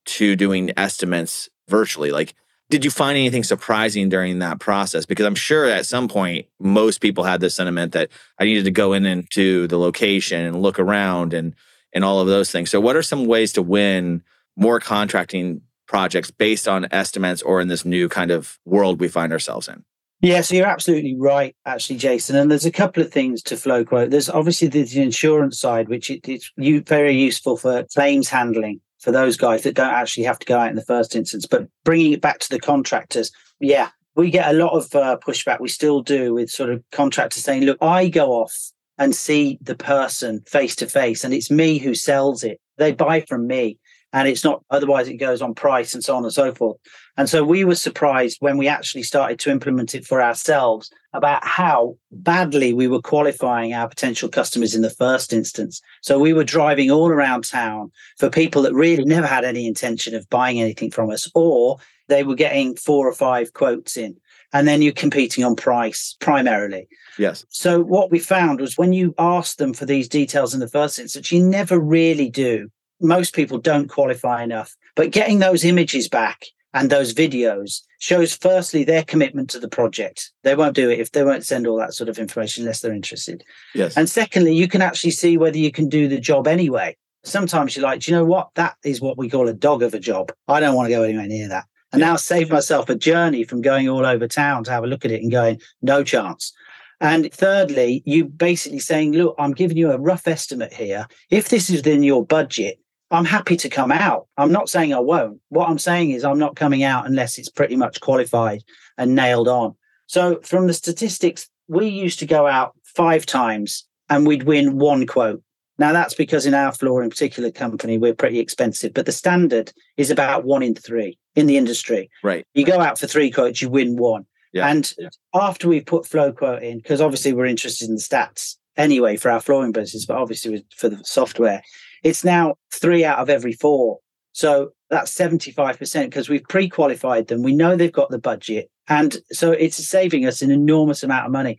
to 0.07 0.37
doing 0.37 0.73
estimates 0.77 1.49
virtually? 1.69 2.11
Like, 2.11 2.35
did 2.69 2.85
you 2.85 2.91
find 2.91 3.19
anything 3.19 3.43
surprising 3.43 4.09
during 4.09 4.39
that 4.39 4.61
process? 4.61 5.05
Because 5.05 5.27
I'm 5.27 5.35
sure 5.35 5.67
at 5.67 5.87
some 5.87 6.07
point, 6.07 6.47
most 6.61 7.01
people 7.01 7.25
had 7.25 7.41
this 7.41 7.57
sentiment 7.57 7.93
that 7.93 8.11
I 8.39 8.45
needed 8.45 8.65
to 8.65 8.71
go 8.71 8.93
in 8.93 9.07
into 9.07 9.67
the 9.67 9.79
location 9.79 10.45
and 10.45 10.63
look 10.63 10.79
around 10.79 11.35
and 11.35 11.55
and 11.93 12.05
all 12.05 12.21
of 12.21 12.29
those 12.29 12.53
things. 12.53 12.71
So, 12.71 12.81
what 12.81 12.95
are 12.95 13.03
some 13.03 13.27
ways 13.27 13.53
to 13.55 13.63
win 13.63 14.23
more 14.57 14.79
contracting 14.79 15.63
projects 15.91 16.31
based 16.31 16.69
on 16.69 16.87
estimates 16.93 17.43
or 17.43 17.61
in 17.61 17.67
this 17.67 17.85
new 17.85 18.09
kind 18.09 18.31
of 18.31 18.61
world 18.65 19.01
we 19.01 19.09
find 19.09 19.33
ourselves 19.33 19.67
in? 19.67 19.85
Yeah, 20.21 20.41
so 20.43 20.55
you're 20.55 20.67
absolutely 20.67 21.17
right, 21.19 21.57
actually, 21.67 21.97
Jason. 21.97 22.37
And 22.37 22.49
there's 22.49 22.65
a 22.65 22.71
couple 22.71 23.03
of 23.03 23.11
things 23.11 23.43
to 23.45 23.57
FloQuote. 23.57 24.11
There's 24.11 24.31
obviously 24.31 24.69
the, 24.69 25.03
insurance 25.03 25.59
side, 25.59 25.89
which 25.89 26.09
it, 26.09 26.29
it's 26.29 26.53
very 26.57 27.17
useful 27.17 27.57
for 27.57 27.85
claims 27.93 28.29
handling 28.29 28.81
for 29.01 29.11
those 29.11 29.37
guys 29.37 29.63
that 29.63 29.75
don't 29.75 29.93
actually 29.93 30.25
have 30.25 30.39
to 30.39 30.47
go 30.47 30.59
out 30.59 30.71
in 30.71 30.77
the 30.77 30.85
first 30.85 31.17
instance. 31.17 31.47
But 31.47 31.67
bringing 31.85 32.13
it 32.13 32.21
back 32.21 32.39
to 32.39 32.51
the 32.51 32.61
contractors, 32.61 33.33
yeah, 33.59 33.89
we 34.15 34.31
get 34.31 34.55
a 34.55 34.59
lot 34.59 34.73
of 34.73 34.95
uh, 34.95 35.19
pushback. 35.27 35.59
We 35.59 35.69
still 35.69 36.03
do 36.03 36.35
with 36.35 36.51
sort 36.51 36.71
of 36.71 36.85
contractors 36.93 37.43
saying, 37.43 37.65
look, 37.65 37.79
I 37.81 38.09
go 38.09 38.31
off 38.31 38.55
and 38.97 39.13
see 39.13 39.59
the 39.61 39.75
person 39.75 40.43
face 40.47 40.77
to 40.77 40.87
face, 40.87 41.25
and 41.25 41.35
it's 41.35 41.51
me 41.51 41.79
who 41.79 41.97
sells 41.97 42.45
it. 42.45 42.61
They 42.77 42.93
buy 42.93 43.23
from 43.23 43.49
me 43.49 43.79
and 44.13 44.29
it's 44.29 44.45
not 44.45 44.63
otherwise 44.71 45.09
it 45.09 45.15
goes 45.15 45.43
on 45.43 45.55
price 45.55 45.95
and 45.95 46.05
so 46.05 46.17
on 46.17 46.25
and 46.25 46.33
so 46.33 46.55
forth 46.55 46.77
and 47.17 47.29
so 47.29 47.45
we 47.45 47.65
were 47.65 47.75
surprised 47.75 48.39
when 48.41 48.57
we 48.57 48.69
actually 48.69 49.03
started 49.03 49.39
to 49.39 49.51
implement 49.51 49.95
it 49.95 50.05
for 50.05 50.23
ourselves 50.23 50.91
about 51.13 51.45
how 51.45 51.97
badly 52.11 52.73
we 52.73 52.89
were 52.89 53.03
qualifying 53.03 53.73
our 53.73 53.89
potential 53.89 54.29
customers 54.29 54.75
in 54.75 54.83
the 54.83 54.91
first 54.91 55.33
instance 55.33 55.81
so 56.03 56.19
we 56.19 56.33
were 56.33 56.45
driving 56.45 56.91
all 56.91 57.09
around 57.09 57.45
town 57.45 57.91
for 58.19 58.31
people 58.31 58.63
that 58.63 58.75
really 58.75 59.05
never 59.05 59.27
had 59.27 59.45
any 59.45 59.67
intention 59.67 60.15
of 60.15 60.29
buying 60.31 60.61
anything 60.61 60.91
from 60.91 61.11
us 61.11 61.31
or 61.35 61.79
they 62.09 62.23
were 62.25 62.35
getting 62.35 62.77
four 62.77 63.09
or 63.09 63.15
five 63.15 63.53
quotes 63.53 63.97
in 63.97 64.17
and 64.53 64.67
then 64.67 64.83
you're 64.83 64.93
competing 64.93 65.45
on 65.45 65.55
price 65.55 66.17
primarily. 66.19 66.89
Yes. 67.19 67.45
So 67.51 67.81
what 67.81 68.11
we 68.11 68.19
found 68.19 68.61
was 68.61 68.77
when 68.77 68.93
you 68.93 69.15
ask 69.19 69.59
them 69.59 69.73
for 69.73 69.87
these 69.87 70.09
details 70.09 70.55
in 70.55 70.61
the 70.61 70.69
first 70.69 70.99
instance, 70.99 71.31
you 71.31 71.41
never 71.43 71.79
really 71.79 72.29
do 72.29 72.69
most 73.01 73.35
people 73.35 73.59
don't 73.59 73.89
qualify 73.89 74.43
enough. 74.43 74.77
But 74.97 75.11
getting 75.11 75.39
those 75.39 75.65
images 75.65 76.09
back 76.09 76.47
and 76.73 76.91
those 76.91 77.15
videos 77.15 77.83
shows 77.99 78.35
firstly 78.35 78.85
their 78.85 79.03
commitment 79.03 79.51
to 79.51 79.59
the 79.59 79.69
project. 79.69 80.31
They 80.43 80.55
won't 80.55 80.77
do 80.77 80.91
it 80.91 81.01
if 81.01 81.13
they 81.13 81.25
won't 81.25 81.45
send 81.45 81.67
all 81.67 81.77
that 81.79 81.95
sort 81.95 82.09
of 82.09 82.19
information 82.19 82.63
unless 82.63 82.81
they're 82.81 82.93
interested. 82.93 83.43
Yes. 83.75 83.97
And 83.97 84.09
secondly, 84.09 84.55
you 84.55 84.69
can 84.69 84.83
actually 84.83 85.11
see 85.11 85.37
whether 85.37 85.59
you 85.59 85.73
can 85.73 85.89
do 85.89 86.09
the 86.09 86.21
job 86.21 86.47
anyway. 86.47 86.97
Sometimes 87.25 87.77
you're 87.77 87.85
like, 87.85 88.01
do 88.01 88.11
you 88.11 88.17
know 88.17 88.25
what? 88.25 88.51
That 88.55 88.77
is 88.85 89.01
what 89.01 89.19
we 89.19 89.29
call 89.29 89.49
a 89.49 89.53
dog 89.53 89.83
of 89.83 89.95
a 89.95 89.99
job. 89.99 90.33
I 90.49 90.61
don't 90.61 90.75
want 90.75 90.89
to 90.89 90.95
go 90.95 91.03
anywhere 91.03 91.27
near 91.27 91.49
that. 91.49 91.67
And 91.93 92.01
now 92.01 92.17
save 92.17 92.51
myself 92.51 92.89
a 92.89 92.95
journey 92.95 93.45
from 93.45 93.63
going 93.63 93.89
all 93.89 94.07
over 94.07 94.29
town 94.29 94.65
to 94.65 94.71
have 94.71 94.85
a 94.85 94.87
look 94.87 95.05
at 95.05 95.11
it 95.11 95.23
and 95.23 95.31
going, 95.31 95.61
no 95.83 96.05
chance. 96.05 96.53
And 97.01 97.33
thirdly, 97.33 98.03
you 98.05 98.27
basically 98.27 98.79
saying, 98.79 99.13
look, 99.13 99.35
I'm 99.39 99.53
giving 99.53 99.77
you 99.77 99.91
a 99.91 99.99
rough 99.99 100.29
estimate 100.29 100.73
here. 100.73 101.09
If 101.31 101.49
this 101.49 101.69
is 101.69 101.77
within 101.77 102.03
your 102.03 102.25
budget, 102.25 102.80
I'm 103.11 103.25
happy 103.25 103.57
to 103.57 103.69
come 103.69 103.91
out. 103.91 104.27
I'm 104.37 104.53
not 104.53 104.69
saying 104.69 104.95
I 104.95 105.01
won't. 105.01 105.41
What 105.49 105.69
I'm 105.69 105.79
saying 105.79 106.11
is 106.11 106.25
I'm 106.25 106.39
not 106.39 106.57
coming 106.57 106.83
out 106.85 107.07
unless 107.07 107.39
it's 107.39 107.49
pretty 107.49 107.77
much 107.77 108.01
qualified 108.01 108.63
and 108.97 109.15
nailed 109.15 109.49
on. 109.49 109.75
So 110.07 110.41
from 110.43 110.67
the 110.67 110.75
statistics, 110.75 111.49
we 111.69 111.89
used 111.89 112.19
to 112.21 112.27
go 112.27 112.47
out 112.47 112.75
five 112.85 113.27
times 113.27 113.87
and 114.09 114.27
we'd 114.27 114.45
win 114.45 114.79
one 114.79 115.07
quote. 115.07 115.43
Now 115.79 115.93
that's 115.93 116.15
because 116.15 116.47
in 116.47 116.55
our 116.55 116.73
flooring 116.73 117.11
particular 117.11 117.51
company, 117.51 117.97
we're 117.97 118.15
pretty 118.15 118.39
expensive, 118.39 118.93
but 118.93 119.07
the 119.07 119.13
standard 119.13 119.73
is 119.97 120.11
about 120.11 120.45
one 120.45 120.63
in 120.63 120.75
three 120.75 121.19
in 121.35 121.47
the 121.47 121.57
industry. 121.57 122.11
Right. 122.23 122.45
You 122.55 122.65
go 122.65 122.81
out 122.81 122.99
for 122.99 123.07
three 123.07 123.31
quotes, 123.31 123.63
you 123.63 123.71
win 123.71 123.97
one. 123.97 124.27
Yeah. 124.53 124.69
And 124.69 124.93
yeah. 124.99 125.09
after 125.33 125.69
we've 125.69 125.87
put 125.87 126.05
FloQuote 126.05 126.63
in, 126.63 126.79
because 126.79 127.01
obviously 127.01 127.33
we're 127.33 127.47
interested 127.47 127.89
in 127.89 127.95
the 127.95 128.01
stats 128.01 128.57
anyway 128.77 129.17
for 129.17 129.31
our 129.31 129.41
flooring 129.41 129.73
business, 129.73 130.07
but 130.07 130.17
obviously 130.17 130.65
for 130.77 130.89
the 130.89 131.03
software, 131.05 131.63
it's 132.03 132.25
now 132.25 132.57
three 132.73 133.05
out 133.05 133.19
of 133.19 133.31
every 133.31 133.53
four. 133.53 133.99
So 134.33 134.73
that's 134.91 135.13
75% 135.15 136.05
because 136.05 136.29
we've 136.29 136.45
pre 136.45 136.69
qualified 136.69 137.29
them. 137.29 137.43
We 137.43 137.55
know 137.55 137.77
they've 137.77 137.93
got 137.93 138.11
the 138.11 138.19
budget. 138.19 138.71
And 138.89 139.19
so 139.31 139.53
it's 139.53 139.77
saving 139.77 140.27
us 140.27 140.43
an 140.43 140.51
enormous 140.51 141.03
amount 141.03 141.27
of 141.27 141.33
money. 141.33 141.59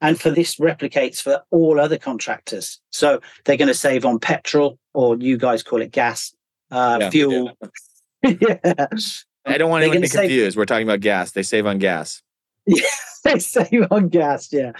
And 0.00 0.18
for 0.18 0.30
this 0.30 0.56
replicates 0.56 1.20
for 1.20 1.42
all 1.50 1.78
other 1.78 1.98
contractors. 1.98 2.80
So 2.90 3.20
they're 3.44 3.58
going 3.58 3.68
to 3.68 3.74
save 3.74 4.06
on 4.06 4.18
petrol, 4.18 4.78
or 4.94 5.16
you 5.18 5.36
guys 5.36 5.62
call 5.62 5.82
it 5.82 5.92
gas, 5.92 6.34
uh, 6.70 6.98
yeah, 7.02 7.10
fuel. 7.10 7.52
Yeah. 8.22 8.36
yeah. 8.64 8.86
I 9.44 9.58
don't 9.58 9.70
want 9.70 9.82
anyone 9.82 10.02
to 10.02 10.08
be 10.08 10.08
confused. 10.08 10.56
We're 10.56 10.64
talking 10.64 10.86
about 10.86 11.00
gas. 11.00 11.32
They 11.32 11.42
save 11.42 11.66
on 11.66 11.78
gas. 11.78 12.22
Yeah, 12.66 12.82
they 13.24 13.38
save 13.38 13.86
on 13.90 14.08
gas. 14.08 14.52
Yeah 14.52 14.72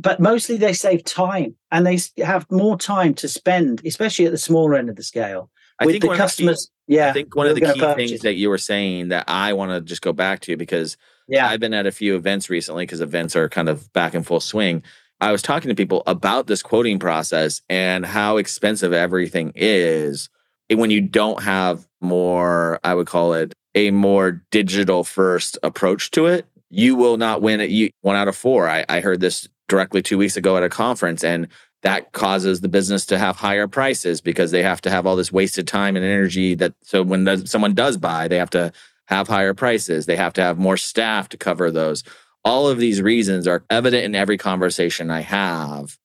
but 0.00 0.18
mostly 0.18 0.56
they 0.56 0.72
save 0.72 1.04
time 1.04 1.54
and 1.70 1.86
they 1.86 1.98
have 2.24 2.50
more 2.50 2.78
time 2.78 3.12
to 3.12 3.28
spend, 3.28 3.82
especially 3.84 4.24
at 4.24 4.32
the 4.32 4.38
smaller 4.38 4.74
end 4.74 4.88
of 4.88 4.96
the 4.96 5.02
scale. 5.02 5.50
I 5.78 5.86
with 5.86 6.00
the 6.00 6.14
customers, 6.14 6.70
the 6.86 6.94
yeah. 6.94 7.10
I 7.10 7.12
think 7.12 7.36
one 7.36 7.46
of 7.46 7.54
the 7.54 7.60
key 7.60 7.94
things 7.94 8.20
that 8.20 8.34
you 8.34 8.48
were 8.48 8.58
saying 8.58 9.08
that 9.08 9.24
I 9.28 9.52
want 9.52 9.72
to 9.72 9.80
just 9.80 10.02
go 10.02 10.12
back 10.12 10.40
to 10.40 10.56
because 10.56 10.96
yeah. 11.28 11.48
I've 11.48 11.60
been 11.60 11.74
at 11.74 11.86
a 11.86 11.92
few 11.92 12.16
events 12.16 12.48
recently 12.48 12.84
because 12.84 13.00
events 13.00 13.36
are 13.36 13.48
kind 13.48 13.68
of 13.68 13.92
back 13.92 14.14
in 14.14 14.22
full 14.22 14.40
swing. 14.40 14.82
I 15.20 15.32
was 15.32 15.42
talking 15.42 15.68
to 15.68 15.74
people 15.74 16.02
about 16.06 16.46
this 16.46 16.62
quoting 16.62 16.98
process 16.98 17.60
and 17.68 18.06
how 18.06 18.38
expensive 18.38 18.94
everything 18.94 19.52
is 19.54 20.30
when 20.70 20.90
you 20.90 21.02
don't 21.02 21.42
have 21.42 21.86
more, 22.00 22.80
I 22.84 22.94
would 22.94 23.06
call 23.06 23.34
it 23.34 23.52
a 23.74 23.90
more 23.90 24.42
digital 24.50 25.04
first 25.04 25.58
approach 25.62 26.10
to 26.12 26.26
it. 26.26 26.46
You 26.70 26.96
will 26.96 27.16
not 27.16 27.42
win 27.42 27.60
it. 27.60 27.70
You 27.70 27.90
one 28.00 28.16
out 28.16 28.28
of 28.28 28.36
four. 28.36 28.68
I, 28.68 28.84
I 28.88 29.00
heard 29.00 29.20
this 29.20 29.48
directly 29.68 30.02
two 30.02 30.18
weeks 30.18 30.36
ago 30.36 30.56
at 30.56 30.62
a 30.62 30.68
conference. 30.68 31.22
And 31.24 31.48
that 31.82 32.12
causes 32.12 32.60
the 32.60 32.68
business 32.68 33.06
to 33.06 33.18
have 33.18 33.36
higher 33.36 33.66
prices 33.66 34.20
because 34.20 34.50
they 34.50 34.62
have 34.62 34.80
to 34.82 34.90
have 34.90 35.06
all 35.06 35.16
this 35.16 35.32
wasted 35.32 35.66
time 35.66 35.96
and 35.96 36.04
energy 36.04 36.54
that 36.54 36.74
so 36.82 37.02
when 37.02 37.24
the, 37.24 37.46
someone 37.46 37.74
does 37.74 37.96
buy 37.96 38.28
they 38.28 38.36
have 38.36 38.50
to 38.50 38.72
have 39.06 39.28
higher 39.28 39.54
prices 39.54 40.06
they 40.06 40.16
have 40.16 40.32
to 40.32 40.42
have 40.42 40.58
more 40.58 40.76
staff 40.76 41.28
to 41.28 41.36
cover 41.36 41.70
those 41.70 42.04
all 42.44 42.68
of 42.68 42.78
these 42.78 43.02
reasons 43.02 43.46
are 43.46 43.64
evident 43.70 44.04
in 44.04 44.14
every 44.14 44.36
conversation 44.36 45.10
i 45.10 45.20
have 45.20 45.98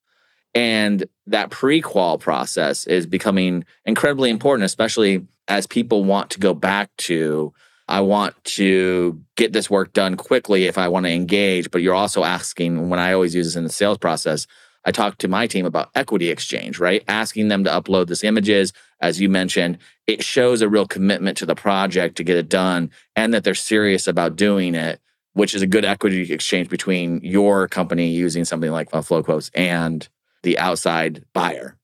and 0.54 1.06
that 1.28 1.50
pre-qual 1.50 2.18
process 2.18 2.88
is 2.88 3.06
becoming 3.06 3.66
incredibly 3.86 4.30
important 4.30 4.66
especially 4.66 5.26
as 5.48 5.68
people 5.68 6.04
want 6.04 6.30
to 6.30 6.40
go 6.40 6.54
back 6.54 6.90
to 6.98 7.54
I 7.88 8.02
want 8.02 8.42
to 8.46 9.22
get 9.36 9.54
this 9.54 9.70
work 9.70 9.94
done 9.94 10.18
quickly 10.18 10.66
if 10.66 10.78
I 10.78 10.88
want 10.88 11.06
to 11.06 11.12
engage. 11.12 11.70
But 11.72 11.82
you're 11.82 11.94
also 11.94 12.24
asking, 12.24 12.90
when 12.90 13.00
I 13.00 13.14
always 13.14 13.36
use 13.36 13.48
this 13.48 13.56
in 13.56 13.64
the 13.64 13.70
sales 13.70 13.98
process, 13.98 14.48
I 14.86 14.92
talk 14.92 15.18
to 15.20 15.28
my 15.28 15.48
team 15.48 15.66
about 15.66 15.90
equity 15.96 16.30
exchange, 16.30 16.80
right? 16.80 17.04
Asking 17.08 17.48
them 17.48 17.64
to 17.64 17.70
upload 17.70 18.08
this 18.08 18.24
images, 18.24 18.72
as 19.02 19.20
you 19.20 19.30
mentioned, 19.30 19.80
it 20.06 20.24
shows 20.24 20.62
a 20.62 20.70
real 20.70 20.86
commitment 20.86 21.38
to 21.40 21.46
the 21.46 21.56
project 21.56 22.18
to 22.18 22.24
get 22.24 22.38
it 22.38 22.50
done 22.50 22.92
and 23.16 23.34
that 23.34 23.44
they're 23.44 23.56
serious 23.56 24.08
about 24.08 24.36
doing 24.36 24.76
it, 24.76 25.00
which 25.34 25.56
is 25.56 25.64
a 25.64 25.68
good 25.68 25.86
equity 25.86 26.32
exchange 26.32 26.70
between 26.70 27.20
your 27.24 27.68
company 27.68 28.10
using 28.10 28.46
something 28.46 28.72
like 28.72 28.92
FloQuotes 28.92 29.50
and 29.56 30.08
the 30.44 30.58
outside 30.60 31.26
buyer. 31.34 31.78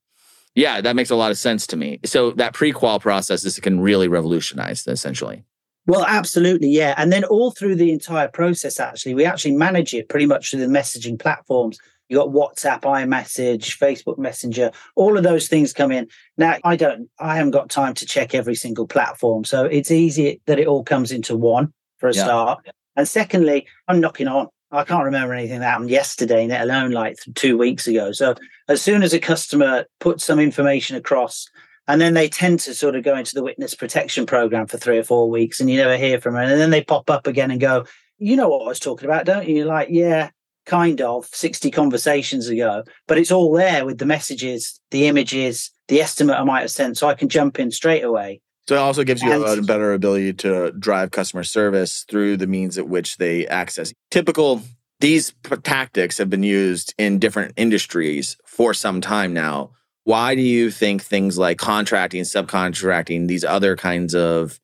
Yeah, 0.53 0.81
that 0.81 0.96
makes 0.96 1.10
a 1.10 1.15
lot 1.15 1.31
of 1.31 1.38
sense 1.38 1.65
to 1.67 1.77
me. 1.77 2.00
So 2.05 2.31
that 2.31 2.53
pre-qual 2.53 3.00
process 3.00 3.41
this 3.41 3.60
can 3.60 3.79
really 3.79 4.08
revolutionize 4.08 4.86
essentially. 4.86 5.43
Well, 5.88 6.05
absolutely, 6.05 6.69
yeah. 6.69 6.93
And 6.97 7.11
then 7.11 7.23
all 7.23 7.51
through 7.51 7.75
the 7.75 7.91
entire 7.91 8.27
process, 8.27 8.79
actually, 8.79 9.15
we 9.15 9.25
actually 9.25 9.55
manage 9.55 9.93
it 9.93 10.09
pretty 10.09 10.25
much 10.25 10.51
through 10.51 10.59
the 10.59 10.67
messaging 10.67 11.19
platforms. 11.19 11.79
You 12.07 12.17
got 12.17 12.29
WhatsApp, 12.29 12.81
iMessage, 12.81 13.77
Facebook 13.77 14.17
Messenger, 14.17 14.71
all 14.95 15.17
of 15.17 15.23
those 15.23 15.47
things 15.47 15.73
come 15.73 15.91
in. 15.91 16.07
Now, 16.38 16.57
I 16.63 16.75
don't, 16.75 17.09
I 17.19 17.38
haven't 17.38 17.51
got 17.51 17.69
time 17.69 17.93
to 17.95 18.05
check 18.05 18.35
every 18.35 18.55
single 18.55 18.85
platform. 18.85 19.45
So 19.45 19.65
it's 19.65 19.91
easy 19.91 20.41
that 20.45 20.59
it 20.59 20.67
all 20.67 20.83
comes 20.83 21.11
into 21.11 21.38
one 21.38 21.73
for 22.00 22.09
a 22.09 22.13
yeah. 22.13 22.23
start. 22.23 22.67
And 22.95 23.07
secondly, 23.07 23.65
I'm 23.88 24.01
knocking 24.01 24.27
on. 24.27 24.47
I 24.73 24.83
can't 24.83 25.03
remember 25.03 25.33
anything 25.33 25.59
that 25.59 25.69
happened 25.69 25.89
yesterday, 25.89 26.47
let 26.47 26.61
alone 26.61 26.91
like 26.91 27.17
two 27.35 27.57
weeks 27.57 27.88
ago. 27.88 28.11
So 28.11 28.35
as 28.69 28.81
soon 28.81 29.03
as 29.03 29.13
a 29.13 29.19
customer 29.19 29.85
puts 30.00 30.23
some 30.23 30.39
information 30.39 30.95
across, 30.95 31.50
and 31.91 32.00
then 32.00 32.13
they 32.13 32.29
tend 32.29 32.60
to 32.62 32.74
sort 32.74 32.95
of 32.95 33.03
go 33.03 33.17
into 33.17 33.36
the 33.36 33.43
witness 33.43 33.75
protection 33.75 34.25
program 34.25 34.65
for 34.65 34.77
three 34.77 34.98
or 34.98 35.03
four 35.03 35.29
weeks, 35.29 35.60
and 35.60 35.69
you 35.69 35.77
never 35.77 35.98
hear 35.98 36.21
from 36.21 36.36
them. 36.36 36.50
And 36.50 36.60
then 36.60 36.69
they 36.69 36.83
pop 36.83 37.10
up 37.10 37.27
again 37.27 37.51
and 37.51 37.60
go, 37.60 37.86
"You 38.17 38.36
know 38.38 38.48
what 38.48 38.63
I 38.63 38.69
was 38.69 38.79
talking 38.79 39.05
about, 39.05 39.25
don't 39.25 39.48
you?" 39.48 39.57
You're 39.57 39.65
like, 39.65 39.89
"Yeah, 39.91 40.29
kind 40.65 41.01
of." 41.01 41.27
Sixty 41.33 41.69
conversations 41.69 42.48
ago, 42.48 42.83
but 43.07 43.17
it's 43.17 43.31
all 43.31 43.51
there 43.51 43.86
with 43.86 43.98
the 43.98 44.05
messages, 44.05 44.79
the 44.91 45.07
images, 45.07 45.71
the 45.89 46.01
estimate 46.01 46.39
I 46.39 46.43
might 46.43 46.62
have 46.62 46.71
sent, 46.71 46.98
so 46.98 47.07
I 47.07 47.13
can 47.13 47.29
jump 47.29 47.60
in 47.60 47.71
straight 47.71 48.03
away. 48.03 48.41
So 48.69 48.75
it 48.75 48.79
also 48.79 49.03
gives 49.03 49.21
you 49.21 49.45
a 49.45 49.62
better 49.62 49.91
ability 49.91 50.33
to 50.33 50.71
drive 50.71 51.12
customer 51.12 51.43
service 51.43 52.05
through 52.07 52.38
the 52.38 52.48
means 52.48 52.77
at 52.77 52.88
which 52.88 53.17
they 53.17 53.45
access. 53.48 53.91
Typical 54.12 54.62
these 55.01 55.33
tactics 55.63 56.19
have 56.19 56.29
been 56.29 56.43
used 56.43 56.93
in 56.98 57.19
different 57.19 57.53
industries 57.57 58.38
for 58.45 58.74
some 58.74 59.01
time 59.01 59.33
now. 59.33 59.71
Why 60.12 60.36
do 60.36 60.41
you 60.41 60.72
think 60.72 61.01
things 61.01 61.38
like 61.38 61.58
contracting, 61.58 62.24
subcontracting, 62.24 63.30
these 63.30 63.46
other 63.46 63.77
kinds 63.77 64.13
of 64.13 64.60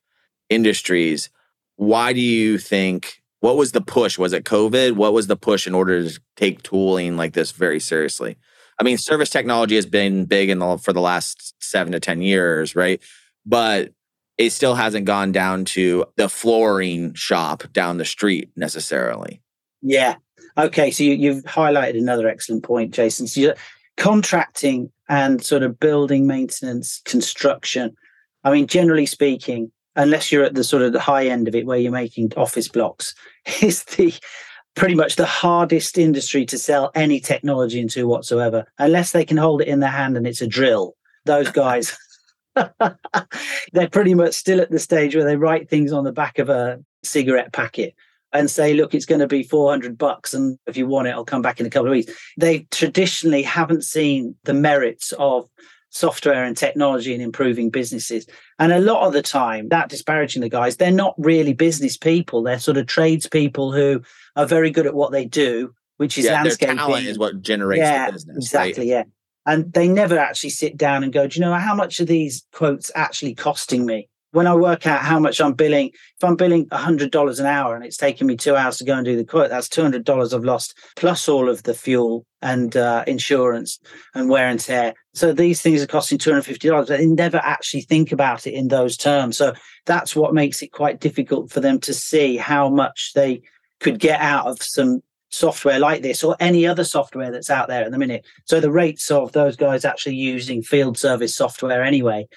industries, 0.50 1.30
why 1.78 2.12
do 2.12 2.20
you 2.20 2.58
think 2.58 3.22
what 3.40 3.56
was 3.56 3.72
the 3.72 3.80
push? 3.80 4.18
Was 4.18 4.34
it 4.34 4.44
COVID? 4.44 4.98
What 4.98 5.14
was 5.14 5.28
the 5.28 5.38
push 5.38 5.66
in 5.66 5.74
order 5.74 6.06
to 6.06 6.20
take 6.36 6.64
tooling 6.64 7.16
like 7.16 7.32
this 7.32 7.54
very 7.54 7.80
seriously? 7.80 8.36
I 8.78 8.84
mean, 8.84 8.98
service 8.98 9.30
technology 9.30 9.76
has 9.76 9.86
been 9.86 10.26
big 10.26 10.50
in 10.50 10.60
the, 10.60 10.78
for 10.80 10.92
the 10.92 11.00
last 11.00 11.56
seven 11.64 11.94
to 11.94 12.02
10 12.02 12.22
years, 12.22 12.76
right? 12.76 13.02
But 13.46 13.94
it 14.38 14.50
still 14.50 14.76
hasn't 14.76 15.06
gone 15.06 15.32
down 15.32 15.64
to 15.64 16.08
the 16.18 16.28
flooring 16.28 17.14
shop 17.14 17.64
down 17.72 18.00
the 18.00 18.04
street 18.04 18.50
necessarily. 18.58 19.42
Yeah. 19.82 20.16
Okay. 20.58 20.92
So 20.92 21.06
you, 21.06 21.36
have 21.36 21.44
highlighted 21.46 21.98
another 21.98 22.28
excellent 22.28 22.64
point, 22.64 22.94
Jason. 22.94 23.28
So 23.28 23.54
contracting 23.96 24.92
and 25.10 25.44
sort 25.44 25.64
of 25.64 25.80
building 25.80 26.28
maintenance, 26.28 27.02
construction. 27.06 27.96
I 28.44 28.52
mean, 28.52 28.68
generally 28.68 29.06
speaking, 29.06 29.72
unless 29.96 30.32
you're 30.32 30.44
at 30.44 30.56
the 30.56 30.64
sort 30.64 30.84
of 30.84 30.94
the 30.94 31.00
high 31.00 31.28
end 31.28 31.48
of 31.48 31.56
it 31.56 31.66
where 31.66 31.78
you're 31.78 31.92
making 31.92 32.34
office 32.38 32.68
blocks, 32.68 33.14
is 33.62 33.84
the 33.84 34.14
pretty 34.76 34.96
much 34.96 35.16
the 35.16 35.26
hardest 35.26 35.98
industry 35.98 36.46
to 36.46 36.58
sell 36.58 36.92
any 36.94 37.20
technology 37.20 37.80
into 37.80 38.08
whatsoever, 38.08 38.66
unless 38.78 39.12
they 39.12 39.26
can 39.26 39.38
hold 39.38 39.62
it 39.62 39.68
in 39.68 39.80
their 39.80 39.90
hand 39.90 40.16
and 40.18 40.28
it's 40.28 40.42
a 40.42 40.48
drill. 40.48 40.96
Those 41.26 41.52
guys 41.52 41.98
they're 43.74 43.90
pretty 43.90 44.14
much 44.14 44.34
still 44.34 44.62
at 44.62 44.72
the 44.72 44.80
stage 44.80 45.16
where 45.16 45.26
they 45.26 45.36
write 45.36 45.70
things 45.70 45.92
on 45.92 46.04
the 46.04 46.12
back 46.12 46.40
of 46.40 46.50
a 46.50 46.80
cigarette 47.04 47.54
packet 47.54 47.94
and 48.38 48.50
say, 48.50 48.74
look, 48.74 48.94
it's 48.94 49.06
going 49.06 49.20
to 49.20 49.28
be 49.28 49.44
400 49.44 49.98
bucks. 49.98 50.34
And 50.34 50.58
if 50.68 50.78
you 50.78 50.88
want 50.88 51.08
it, 51.08 51.12
I'll 51.12 51.26
come 51.26 51.42
back 51.42 51.60
in 51.60 51.66
a 51.66 51.70
couple 51.70 51.88
of 51.88 51.92
weeks. 51.92 52.12
They 52.38 52.68
traditionally 52.72 53.42
haven't 53.42 53.84
seen 53.84 54.36
the 54.44 54.54
merits 54.54 55.14
of 55.20 55.50
software 55.90 56.44
and 56.44 56.56
technology 56.56 57.14
and 57.14 57.22
improving 57.22 57.70
businesses. 57.70 58.28
And 58.60 58.72
a 58.72 58.80
lot 58.80 59.08
of 59.08 59.14
the 59.14 59.22
time, 59.22 59.70
that 59.70 59.90
disparaging 59.90 60.42
the 60.42 60.50
guys, 60.50 60.78
they're 60.78 60.92
not 60.92 61.16
really 61.18 61.54
business 61.54 61.98
people. 61.98 62.44
They're 62.44 62.60
sort 62.60 62.78
of 62.78 62.88
tradespeople 62.88 63.72
who 63.72 64.02
are 64.36 64.46
very 64.46 64.70
good 64.70 64.86
at 64.86 64.94
what 64.94 65.12
they 65.12 65.26
do, 65.26 65.74
which 65.98 66.18
is 66.18 66.26
yeah, 66.26 66.34
landscaping. 66.34 66.76
Their 66.76 66.86
talent 66.86 67.08
is 67.08 67.18
what 67.18 67.42
generates 67.42 67.80
yeah, 67.80 68.08
the 68.08 68.14
business. 68.14 68.38
Exactly, 68.38 68.92
right? 68.92 68.98
yeah 68.98 69.04
and 69.48 69.72
they 69.72 69.88
never 69.88 70.20
actually 70.20 70.50
sit 70.50 70.76
down 70.76 71.06
and 71.06 71.14
go, 71.14 71.26
do 71.26 71.40
you 71.40 71.46
know 71.46 71.54
how 71.54 71.74
much 71.74 72.02
are 72.02 72.06
these 72.06 72.46
quotes 72.52 72.92
actually 72.96 73.34
costing 73.34 73.86
me? 73.86 74.10
When 74.32 74.46
I 74.48 74.56
work 74.56 74.86
out 74.86 75.02
how 75.02 75.20
much 75.20 75.40
I'm 75.40 75.54
billing, 75.54 75.88
if 75.90 76.24
I'm 76.24 76.36
billing 76.36 76.68
$100 76.68 77.40
an 77.40 77.46
hour 77.46 77.76
and 77.76 77.86
it's 77.86 77.98
taking 77.98 78.28
me 78.28 78.36
two 78.36 78.56
hours 78.56 78.78
to 78.78 78.84
go 78.84 78.94
and 78.94 79.06
do 79.06 79.16
the 79.16 79.24
quote, 79.24 79.50
that's 79.50 79.70
$200 79.70 80.34
I've 80.34 80.44
lost, 80.44 80.78
plus 80.96 81.30
all 81.30 81.50
of 81.50 81.64
the 81.64 81.74
fuel 81.74 82.26
and 82.42 82.76
uh, 82.76 83.04
insurance 83.08 83.80
and 84.14 84.30
wear 84.30 84.48
and 84.48 84.60
tear. 84.60 84.94
So 85.14 85.34
these 85.34 85.62
things 85.62 85.82
are 85.82 85.88
costing 85.88 86.18
$250, 86.18 86.88
but 86.88 86.98
they 86.98 87.06
never 87.06 87.38
actually 87.38 87.82
think 87.82 88.12
about 88.12 88.46
it 88.46 88.54
in 88.54 88.68
those 88.68 88.98
terms. 88.98 89.38
So 89.38 89.54
that's 89.86 90.16
what 90.16 90.34
makes 90.34 90.62
it 90.62 90.74
quite 90.74 91.00
difficult 91.00 91.52
for 91.52 91.62
them 91.62 91.80
to 91.82 91.94
see 91.94 92.38
how 92.38 92.70
much 92.70 93.14
they 93.16 93.42
could 93.80 94.00
get 94.00 94.20
out 94.20 94.48
of 94.48 94.62
some 94.62 95.02
software 95.30 95.80
like 95.80 96.02
this 96.02 96.24
or 96.24 96.36
any 96.40 96.66
other 96.66 96.84
software 96.84 97.32
that's 97.32 97.50
out 97.50 97.68
there 97.68 97.84
at 97.84 97.92
the 97.92 97.98
minute. 97.98 98.26
So 98.46 98.60
the 98.60 98.72
rates 98.72 99.12
of 99.12 99.32
those 99.32 99.56
guys 99.56 99.86
actually 99.86 100.16
using 100.16 100.62
field 100.62 100.98
service 100.98 101.36
software 101.36 101.84
anyway 101.84 102.28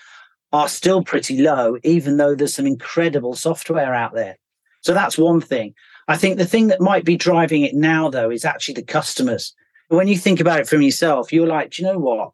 are 0.52 0.68
still 0.68 1.02
pretty 1.02 1.40
low, 1.40 1.76
even 1.84 2.16
though 2.16 2.34
there's 2.34 2.54
some 2.54 2.66
incredible 2.66 3.34
software 3.34 3.94
out 3.94 4.14
there. 4.14 4.36
So 4.82 4.94
that's 4.94 5.18
one 5.18 5.40
thing. 5.40 5.74
I 6.08 6.16
think 6.16 6.38
the 6.38 6.46
thing 6.46 6.68
that 6.68 6.80
might 6.80 7.04
be 7.04 7.16
driving 7.16 7.62
it 7.62 7.74
now, 7.74 8.10
though, 8.10 8.30
is 8.30 8.44
actually 8.44 8.74
the 8.74 8.82
customers. 8.82 9.54
When 9.88 10.08
you 10.08 10.16
think 10.16 10.40
about 10.40 10.60
it 10.60 10.68
from 10.68 10.82
yourself, 10.82 11.32
you're 11.32 11.46
like, 11.46 11.70
do 11.70 11.82
you 11.82 11.88
know 11.88 11.98
what? 11.98 12.32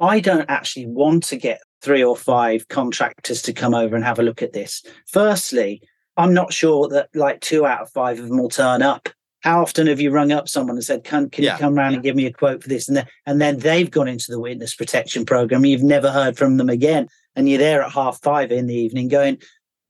I 0.00 0.20
don't 0.20 0.48
actually 0.48 0.86
want 0.86 1.24
to 1.24 1.36
get 1.36 1.60
three 1.82 2.02
or 2.02 2.16
five 2.16 2.68
contractors 2.68 3.42
to 3.42 3.52
come 3.52 3.74
over 3.74 3.96
and 3.96 4.04
have 4.04 4.18
a 4.18 4.22
look 4.22 4.42
at 4.42 4.52
this. 4.52 4.82
Firstly, 5.06 5.82
I'm 6.16 6.32
not 6.34 6.52
sure 6.52 6.88
that 6.88 7.08
like 7.14 7.40
two 7.40 7.66
out 7.66 7.82
of 7.82 7.90
five 7.90 8.18
of 8.18 8.28
them 8.28 8.38
will 8.38 8.48
turn 8.48 8.82
up 8.82 9.08
how 9.40 9.62
often 9.62 9.86
have 9.86 10.00
you 10.00 10.10
rung 10.10 10.32
up 10.32 10.48
someone 10.48 10.76
and 10.76 10.84
said, 10.84 11.04
"Can 11.04 11.30
can 11.30 11.44
yeah. 11.44 11.54
you 11.54 11.58
come 11.58 11.78
around 11.78 11.94
and 11.94 12.02
give 12.02 12.16
me 12.16 12.26
a 12.26 12.32
quote 12.32 12.62
for 12.62 12.68
this?" 12.68 12.88
And 12.88 12.96
then 12.96 13.06
and 13.26 13.40
then 13.40 13.58
they've 13.58 13.90
gone 13.90 14.08
into 14.08 14.30
the 14.30 14.40
witness 14.40 14.74
protection 14.74 15.24
program. 15.24 15.64
You've 15.64 15.82
never 15.82 16.10
heard 16.10 16.36
from 16.36 16.56
them 16.56 16.68
again, 16.68 17.08
and 17.38 17.48
you're 17.48 17.58
there 17.58 17.82
at 17.82 17.92
half 17.92 18.20
five 18.20 18.52
in 18.52 18.66
the 18.66 18.74
evening, 18.74 19.08
going, 19.08 19.38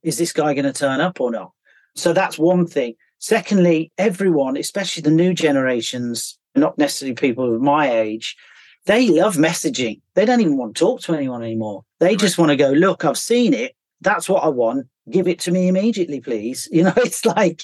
"Is 0.03 0.17
this 0.17 0.31
guy 0.31 0.53
going 0.53 0.65
to 0.65 0.73
turn 0.73 1.01
up 1.01 1.19
or 1.19 1.31
not?" 1.31 1.51
So 1.95 2.13
that's 2.13 2.39
one 2.39 2.65
thing. 2.65 2.95
Secondly, 3.17 3.91
everyone, 3.97 4.55
especially 4.55 5.01
the 5.01 5.11
new 5.11 5.33
generations, 5.33 6.37
not 6.55 6.77
necessarily 6.77 7.15
people 7.15 7.53
of 7.53 7.61
my 7.61 7.91
age, 7.91 8.37
they 8.85 9.09
love 9.09 9.35
messaging. 9.35 9.99
They 10.13 10.25
don't 10.25 10.41
even 10.41 10.57
want 10.57 10.75
to 10.75 10.79
talk 10.79 11.01
to 11.01 11.13
anyone 11.13 11.43
anymore. 11.43 11.83
They 11.99 12.15
just 12.15 12.37
want 12.37 12.49
to 12.49 12.55
go, 12.55 12.69
"Look, 12.69 13.03
I've 13.03 13.17
seen 13.17 13.53
it. 13.53 13.75
That's 14.01 14.29
what 14.29 14.43
I 14.43 14.47
want 14.47 14.87
give 15.09 15.27
it 15.27 15.39
to 15.39 15.51
me 15.51 15.67
immediately, 15.67 16.21
please. 16.21 16.67
You 16.79 16.83
know, 16.83 16.93
it's 16.97 17.25
like, 17.25 17.63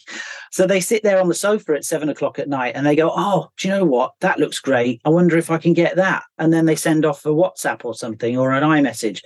so 0.51 0.67
they 0.67 0.81
sit 0.81 1.03
there 1.03 1.21
on 1.21 1.29
the 1.29 1.35
sofa 1.35 1.73
at 1.73 1.85
seven 1.85 2.09
o'clock 2.09 2.37
at 2.37 2.49
night 2.49 2.73
and 2.75 2.85
they 2.85 2.95
go, 2.95 3.11
Oh, 3.15 3.49
do 3.55 3.67
you 3.67 3.73
know 3.73 3.85
what? 3.85 4.13
That 4.19 4.39
looks 4.39 4.59
great. 4.59 4.99
I 5.05 5.09
wonder 5.09 5.37
if 5.37 5.49
I 5.49 5.57
can 5.57 5.73
get 5.73 5.95
that. 5.95 6.23
And 6.37 6.51
then 6.51 6.65
they 6.65 6.75
send 6.75 7.05
off 7.05 7.25
a 7.25 7.29
WhatsApp 7.29 7.85
or 7.85 7.93
something 7.93 8.37
or 8.37 8.51
an 8.51 8.63
iMessage. 8.63 9.21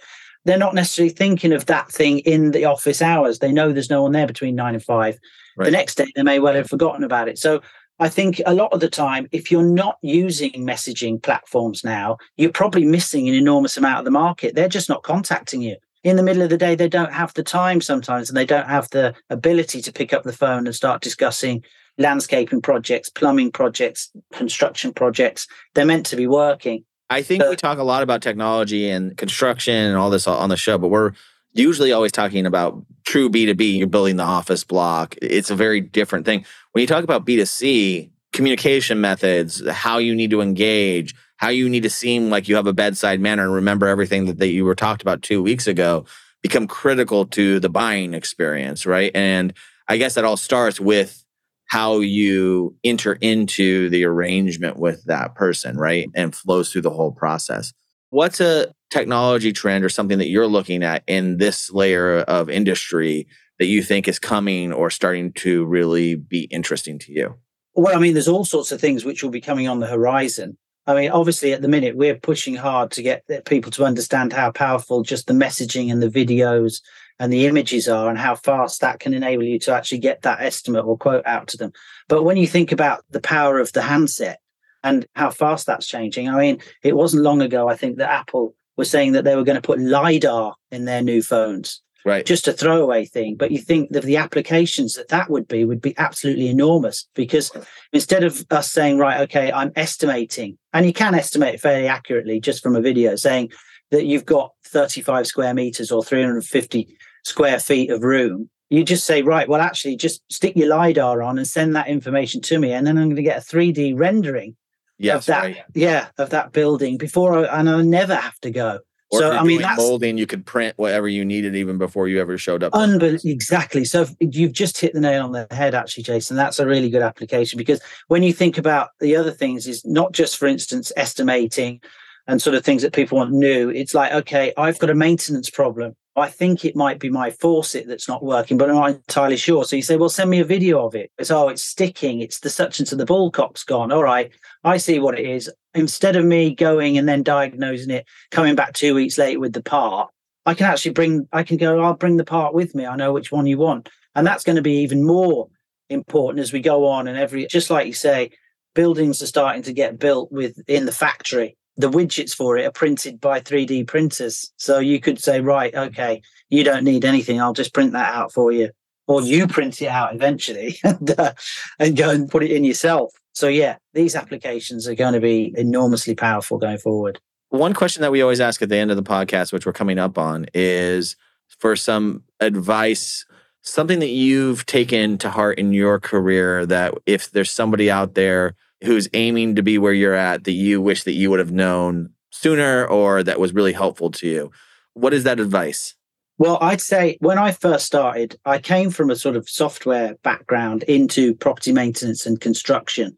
They're 0.46 0.58
not 0.58 0.75
necessarily 0.75 1.13
thinking 1.13 1.53
of 1.53 1.65
that 1.65 1.91
thing 1.91 2.19
in 2.19 2.51
the 2.51 2.65
office 2.65 3.01
hours. 3.01 3.39
They 3.39 3.51
know 3.51 3.72
there's 3.72 3.89
no 3.89 4.03
one 4.03 4.13
there 4.13 4.27
between 4.27 4.55
nine 4.55 4.74
and 4.74 4.84
five. 4.84 5.19
Right. 5.58 5.65
The 5.65 5.72
next 5.72 5.96
day, 5.96 6.08
they 6.15 6.24
may 6.24 6.39
well 6.39 6.55
have 6.55 6.69
forgotten 6.69 7.03
about 7.03 7.27
it. 7.27 7.38
So 7.38 7.62
I 8.00 8.08
think 8.08 8.41
a 8.46 8.53
lot 8.53 8.72
of 8.72 8.79
the 8.79 8.89
time, 8.89 9.27
if 9.31 9.51
you're 9.51 9.62
not 9.62 9.98
using 10.01 10.51
messaging 10.65 11.22
platforms 11.22 11.84
now, 11.84 12.17
you're 12.38 12.51
probably 12.51 12.86
missing 12.86 13.27
an 13.27 13.36
enormous 13.36 13.75
amount 13.75 14.00
of 14.00 14.05
the 14.05 14.12
market. 14.12 14.55
They're 14.55 14.69
just 14.69 14.88
not 14.88 15.03
contacting 15.03 15.62
you 15.62 15.75
in 16.03 16.15
the 16.15 16.24
middle 16.24 16.41
of 16.41 16.50
the 16.50 16.58
day 16.58 16.75
they 16.75 16.88
don't 16.88 17.13
have 17.13 17.34
the 17.34 17.43
time 17.43 17.81
sometimes 17.81 18.29
and 18.29 18.38
they 18.38 18.46
don't 18.46 18.67
have 18.67 18.89
the 18.91 19.13
ability 19.29 19.81
to 19.81 19.91
pick 19.91 20.13
up 20.13 20.24
the 20.24 20.34
phone 20.34 20.65
and 20.65 20.75
start 20.75 21.01
discussing 21.01 21.63
landscaping 21.98 22.62
projects 22.62 23.10
plumbing 23.10 23.51
projects 23.51 24.12
construction 24.31 24.93
projects 24.93 25.48
they're 25.75 25.86
meant 25.86 26.05
to 26.05 26.15
be 26.15 26.27
working 26.27 26.84
i 27.10 27.22
think 27.22 27.44
we 27.44 27.56
talk 27.56 27.78
a 27.78 27.84
lot 27.84 28.04
about 28.04 28.22
technology 28.22 28.89
and 28.89 29.18
construction 29.18 29.74
and 29.74 29.98
all 29.98 30.10
this 30.10 30.28
on 30.28 30.50
the 30.50 30.58
show 30.58 30.78
but 30.78 30.89
we're 30.89 31.12
usually 31.54 31.92
always 31.92 32.12
talking 32.12 32.46
about 32.46 32.84
true 33.06 33.30
b2b 33.30 33.78
you're 33.78 33.88
building 33.88 34.16
the 34.16 34.24
office 34.24 34.63
block 34.63 35.16
it's 35.22 35.50
a 35.50 35.56
very 35.56 35.82
different 35.82 36.25
thing 36.25 36.46
when 36.72 36.82
you 36.82 36.88
talk 36.88 37.04
about 37.04 37.25
b2c 37.25 38.10
communication 38.34 39.01
methods 39.01 39.68
how 39.70 39.98
you 39.98 40.13
need 40.13 40.30
to 40.30 40.42
engage 40.42 41.16
how 41.38 41.48
you 41.48 41.70
need 41.70 41.84
to 41.84 41.89
seem 41.89 42.30
like 42.30 42.50
you 42.50 42.56
have 42.56 42.68
a 42.68 42.74
bedside 42.74 43.22
manner 43.22 43.44
and 43.44 43.54
remember 43.54 43.88
everything 43.88 44.25
that, 44.25 44.39
that 44.39 44.50
you 44.50 44.66
were 44.66 44.75
talked 44.75 45.01
about 45.01 45.22
two 45.22 45.42
weeks 45.42 45.68
ago 45.68 46.06
become 46.42 46.68
critical 46.68 47.25
to 47.25 47.60
the 47.60 47.70
buying 47.70 48.13
experience, 48.13 48.86
right? 48.86 49.12
And 49.13 49.54
I 49.88 49.98
guess 49.98 50.16
that 50.16 50.25
all 50.25 50.38
starts 50.38 50.80
with 50.80 51.24
how 51.69 51.99
you 51.99 52.75
enter 52.83 53.13
into 53.21 53.89
the 53.89 54.03
arrangement 54.03 54.77
with 54.77 55.03
that 55.05 55.35
person, 55.35 55.77
right? 55.77 56.09
And 56.15 56.35
flows 56.35 56.71
through 56.71 56.81
the 56.81 56.89
whole 56.89 57.11
process. 57.11 57.73
What's 58.09 58.41
a 58.41 58.73
technology 58.89 59.53
trend 59.53 59.85
or 59.85 59.89
something 59.89 60.17
that 60.17 60.29
you're 60.29 60.47
looking 60.47 60.83
at 60.83 61.03
in 61.05 61.38
this 61.38 61.71
layer 61.71 62.21
of 62.21 62.49
industry 62.49 63.27
that 63.59 63.67
you 63.67 63.83
think 63.83 64.07
is 64.07 64.17
coming 64.17 64.73
or 64.73 64.89
starting 64.89 65.31
to 65.33 65.63
really 65.65 66.15
be 66.15 66.45
interesting 66.45 66.97
to 66.99 67.11
you? 67.11 67.35
Well, 67.75 67.95
I 67.95 67.99
mean, 67.99 68.13
there's 68.13 68.27
all 68.27 68.45
sorts 68.45 68.71
of 68.71 68.81
things 68.81 69.05
which 69.05 69.21
will 69.21 69.29
be 69.29 69.41
coming 69.41 69.67
on 69.67 69.79
the 69.79 69.88
horizon. 69.88 70.57
I 70.88 70.95
mean, 70.95 71.11
obviously, 71.11 71.53
at 71.53 71.61
the 71.61 71.67
minute, 71.67 71.95
we're 71.95 72.15
pushing 72.15 72.55
hard 72.55 72.89
to 72.91 73.03
get 73.03 73.23
people 73.45 73.69
to 73.73 73.83
understand 73.83 74.33
how 74.33 74.49
powerful 74.51 75.03
just 75.03 75.27
the 75.27 75.33
messaging 75.33 75.91
and 75.91 76.01
the 76.01 76.09
videos 76.09 76.81
and 77.19 77.31
the 77.31 77.45
images 77.45 77.88
are 77.88 78.09
and 78.09 78.17
how 78.17 78.35
fast 78.35 78.81
that 78.81 78.99
can 78.99 79.13
enable 79.13 79.43
you 79.43 79.59
to 79.59 79.73
actually 79.73 79.97
get 79.97 80.21
that 80.21 80.41
estimate 80.41 80.85
or 80.85 80.97
quote 80.97 81.25
out 81.27 81.47
to 81.49 81.57
them. 81.57 81.73
But 82.07 82.23
when 82.23 82.38
you 82.38 82.47
think 82.47 82.71
about 82.71 83.03
the 83.09 83.19
power 83.19 83.59
of 83.59 83.73
the 83.73 83.81
handset 83.81 84.39
and 84.83 85.05
how 85.15 85.29
fast 85.29 85.65
that's 85.65 85.88
changing, 85.88 86.29
I 86.29 86.39
mean, 86.39 86.61
it 86.81 86.95
wasn't 86.95 87.23
long 87.23 87.41
ago, 87.41 87.67
I 87.67 87.75
think, 87.75 87.97
that 87.97 88.09
Apple 88.09 88.55
was 88.77 88.89
saying 88.89 89.11
that 89.11 89.25
they 89.25 89.35
were 89.35 89.43
going 89.43 89.57
to 89.57 89.61
put 89.61 89.79
LiDAR 89.79 90.55
in 90.71 90.85
their 90.85 91.01
new 91.01 91.21
phones. 91.21 91.81
Right. 92.05 92.25
Just 92.25 92.47
a 92.47 92.53
throwaway 92.53 93.03
thing. 93.03 93.35
But 93.35 93.51
you 93.51 93.57
think 93.57 93.91
that 93.91 94.03
the 94.03 94.15
applications 94.15 94.93
that 94.93 95.09
that 95.09 95.29
would 95.29 95.49
be 95.49 95.65
would 95.65 95.81
be 95.81 95.97
absolutely 95.97 96.47
enormous 96.47 97.05
because 97.13 97.51
instead 97.91 98.23
of 98.23 98.45
us 98.49 98.71
saying, 98.71 98.97
right, 98.97 99.19
okay, 99.21 99.51
I'm 99.51 99.73
estimating, 99.75 100.57
and 100.71 100.85
you 100.85 100.93
can 100.93 101.13
estimate 101.13 101.59
fairly 101.59 101.88
accurately 101.88 102.39
just 102.39 102.63
from 102.63 102.77
a 102.77 102.81
video 102.81 103.17
saying 103.17 103.51
that 103.91 104.05
you've 104.05 104.25
got 104.25 104.53
35 104.65 105.27
square 105.27 105.53
meters 105.53 105.91
or 105.91 106.01
350 106.01 106.95
square 107.23 107.59
feet 107.59 107.91
of 107.91 108.03
room, 108.03 108.49
you 108.69 108.83
just 108.83 109.05
say, 109.05 109.21
right, 109.21 109.49
well, 109.49 109.61
actually, 109.61 109.95
just 109.95 110.21
stick 110.31 110.55
your 110.55 110.69
LiDAR 110.69 111.23
on 111.23 111.38
and 111.38 111.47
send 111.47 111.75
that 111.75 111.88
information 111.88 112.41
to 112.41 112.59
me. 112.59 112.71
And 112.71 112.85
then 112.85 112.97
I'm 112.97 113.05
going 113.05 113.15
to 113.15 113.23
get 113.23 113.38
a 113.38 113.41
3D 113.41 113.97
rendering 113.97 114.55
yes, 114.99 115.17
of 115.17 115.25
that, 115.27 115.43
right. 115.43 115.63
yeah, 115.73 116.07
of 116.17 116.29
that 116.29 116.51
building 116.51 116.97
before 116.97 117.45
I, 117.45 117.59
and 117.59 117.69
I'll 117.69 117.83
never 117.83 118.15
have 118.15 118.39
to 118.41 118.51
go. 118.51 118.79
Or 119.11 119.19
so, 119.21 119.31
I 119.31 119.43
mean, 119.43 119.61
that's 119.61 119.79
molding, 119.79 120.19
you 120.19 120.27
could 120.27 120.45
print 120.45 120.75
whatever 120.77 121.07
you 121.07 121.25
needed 121.25 121.55
even 121.55 121.79
before 121.79 122.07
you 122.07 122.21
ever 122.21 122.38
showed 122.38 122.61
up. 122.61 122.73
Unbel- 122.73 123.25
exactly. 123.25 123.83
So 123.83 124.05
you've 124.19 124.53
just 124.53 124.77
hit 124.77 124.93
the 124.93 124.99
nail 124.99 125.25
on 125.25 125.31
the 125.31 125.47
head, 125.49 125.73
actually, 125.73 126.03
Jason. 126.03 126.38
That's 126.38 126.59
a 126.59 126.67
really 126.67 126.91
good 126.91 127.01
application 127.01 127.57
because 127.57 127.81
when 128.07 128.21
you 128.21 128.33
think 128.33 128.59
about 128.59 128.89
the 128.99 129.15
other 129.15 129.31
things, 129.31 129.65
is 129.65 129.83
not 129.83 130.11
just, 130.11 130.38
for 130.38 130.45
instance, 130.45 130.91
estimating 130.95 131.81
and 132.27 132.39
sort 132.39 132.55
of 132.55 132.63
things 132.63 132.83
that 132.83 132.93
people 132.93 133.17
want 133.17 133.31
new. 133.31 133.69
It's 133.69 133.95
like, 133.95 134.11
okay, 134.11 134.53
I've 134.55 134.77
got 134.77 134.91
a 134.91 134.95
maintenance 134.95 135.49
problem. 135.49 135.95
I 136.16 136.28
think 136.28 136.66
it 136.66 136.75
might 136.75 137.00
be 137.00 137.10
my 137.10 137.32
faucet 137.32 137.88
that's 137.88 138.08
not 138.08 138.24
working, 138.24 138.58
but 138.58 138.70
I'm 138.70 138.75
not 138.75 138.89
entirely 138.89 139.38
sure. 139.38 139.63
So 139.63 139.75
you 139.75 139.82
say, 139.82 139.96
well, 139.96 140.10
send 140.10 140.30
me 140.30 140.39
a 140.39 140.46
video 140.46 140.86
of 140.86 140.96
it. 140.96 141.12
It's, 141.18 141.32
oh, 141.32 141.50
it's 141.50 141.63
sticking. 141.63 142.20
It's 142.20 142.39
the 142.39 142.50
such 142.50 142.80
and 142.80 142.88
so 142.88 142.96
the 142.96 143.06
ball 143.06 143.32
cock's 143.32 143.63
gone. 143.63 143.92
All 143.92 144.04
right. 144.04 144.32
I 144.63 144.78
see 144.78 145.00
what 145.00 145.18
it 145.18 145.25
is. 145.25 145.51
Instead 145.74 146.16
of 146.16 146.25
me 146.25 146.56
going 146.56 146.98
and 146.98 147.08
then 147.08 147.24
diagnosing 147.24 147.92
it, 147.92 148.06
coming 148.32 148.56
back 148.56 148.74
two 148.74 148.96
weeks 148.96 149.18
later 149.18 149.39
with 149.39 149.54
the 149.54 149.63
part, 149.63 150.10
I 150.46 150.56
can 150.56 150.66
actually 150.66 150.92
bring, 150.92 151.28
I 151.32 151.44
can 151.44 151.58
go, 151.58 151.80
I'll 151.80 151.94
bring 151.94 152.18
the 152.18 152.25
part 152.25 152.54
with 152.54 152.74
me. 152.74 152.86
I 152.86 152.96
know 152.96 153.13
which 153.13 153.32
one 153.32 153.46
you 153.46 153.58
want. 153.58 153.89
And 154.16 154.25
that's 154.25 154.44
going 154.44 154.56
to 154.56 154.62
be 154.62 154.82
even 154.82 155.06
more 155.06 155.48
important 155.89 156.42
as 156.42 156.51
we 156.51 156.60
go 156.60 156.88
on. 156.88 157.08
And 157.08 157.18
every, 157.18 157.46
just 157.46 157.70
like 157.70 157.88
you 157.88 157.94
say, 157.94 158.32
buildings 158.74 159.22
are 159.22 159.28
starting 159.28 159.62
to 159.63 159.74
get 159.74 160.00
built 160.00 160.32
within 160.32 160.86
the 160.86 160.92
factory 160.92 161.56
the 161.79 161.89
widgets 161.89 162.36
for 162.36 162.57
it 162.57 162.65
are 162.65 162.71
printed 162.71 163.21
by 163.21 163.39
3D 163.39 163.88
printers. 163.88 164.51
So 164.57 164.79
you 164.79 165.00
could 165.00 165.17
say, 165.17 165.39
right, 165.39 165.74
okay, 165.74 166.21
you 166.50 166.65
don't 166.65 166.83
need 166.83 167.05
anything. 167.05 167.39
I'll 167.39 167.53
just 167.53 167.74
print 167.74 167.93
that 167.93 168.13
out 168.13 168.33
for 168.33 168.51
you. 168.51 168.71
Or 169.07 169.21
you 169.21 169.48
print 169.48 169.81
it 169.81 169.88
out 169.88 170.13
eventually 170.13 170.77
and, 170.83 171.17
uh, 171.17 171.33
and 171.79 171.95
go 171.95 172.09
and 172.09 172.29
put 172.29 172.43
it 172.43 172.51
in 172.51 172.65
yourself. 172.65 173.13
So, 173.31 173.48
yeah, 173.48 173.77
these 173.93 174.13
applications 174.13 174.89
are 174.89 174.93
going 174.93 175.13
to 175.13 175.21
be 175.21 175.53
enormously 175.57 176.15
powerful 176.15 176.57
going 176.57 176.79
forward. 176.79 177.17
One 177.48 177.74
question 177.74 178.01
that 178.01 178.12
we 178.12 178.21
always 178.21 178.41
ask 178.41 178.62
at 178.62 178.67
the 178.67 178.75
end 178.75 178.91
of 178.91 178.98
the 178.98 179.03
podcast, 179.03 179.53
which 179.53 179.65
we're 179.65 179.71
coming 179.71 179.98
up 179.98 180.17
on, 180.17 180.48
is 180.53 181.15
for 181.59 181.77
some 181.77 182.24
advice, 182.41 183.25
something 183.62 184.00
that 184.00 184.09
you've 184.09 184.65
taken 184.65 185.17
to 185.19 185.29
heart 185.29 185.57
in 185.57 185.71
your 185.71 185.97
career 185.97 186.65
that 186.65 186.93
if 187.06 187.32
there's 187.32 187.49
somebody 187.49 187.89
out 187.89 188.15
there 188.15 188.54
who's 188.84 189.10
aiming 189.13 189.56
to 189.56 189.63
be 189.63 189.78
where 189.78 189.94
you're 189.94 190.13
at 190.13 190.44
that 190.46 190.54
you 190.54 190.82
wish 190.82 191.04
that 191.04 191.13
you 191.13 191.30
would 191.30 191.39
have 191.39 191.52
known 191.52 192.12
sooner 192.32 192.86
or 192.86 193.24
that 193.24 193.39
was 193.39 193.54
really 193.54 193.74
helpful 193.74 194.12
to 194.12 194.28
you? 194.28 194.52
What 194.94 195.13
is 195.13 195.24
that 195.24 195.39
advice? 195.39 195.96
Well, 196.38 196.58
I'd 196.62 196.82
say 196.82 197.18
when 197.20 197.38
I 197.38 197.52
first 197.52 197.86
started, 197.86 198.39
I 198.46 198.60
came 198.60 198.92
from 198.92 199.10
a 199.10 199.15
sort 199.15 199.36
of 199.36 199.50
software 199.50 200.15
background 200.24 200.84
into 200.84 201.36
property 201.36 201.74
maintenance 201.74 202.26
and 202.26 202.39
construction. 202.39 203.18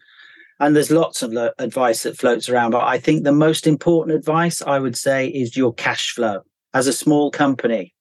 And 0.59 0.75
there's 0.75 0.91
lots 0.91 1.21
of 1.21 1.35
advice 1.59 2.03
that 2.03 2.17
floats 2.17 2.49
around. 2.49 2.71
But 2.71 2.83
I 2.83 2.97
think 2.97 3.23
the 3.23 3.31
most 3.31 3.67
important 3.67 4.17
advice 4.17 4.61
I 4.61 4.79
would 4.79 4.97
say 4.97 5.27
is 5.27 5.55
your 5.55 5.73
cash 5.73 6.13
flow. 6.13 6.41
As 6.73 6.87
a 6.87 6.93
small 6.93 7.29
company, 7.29 7.93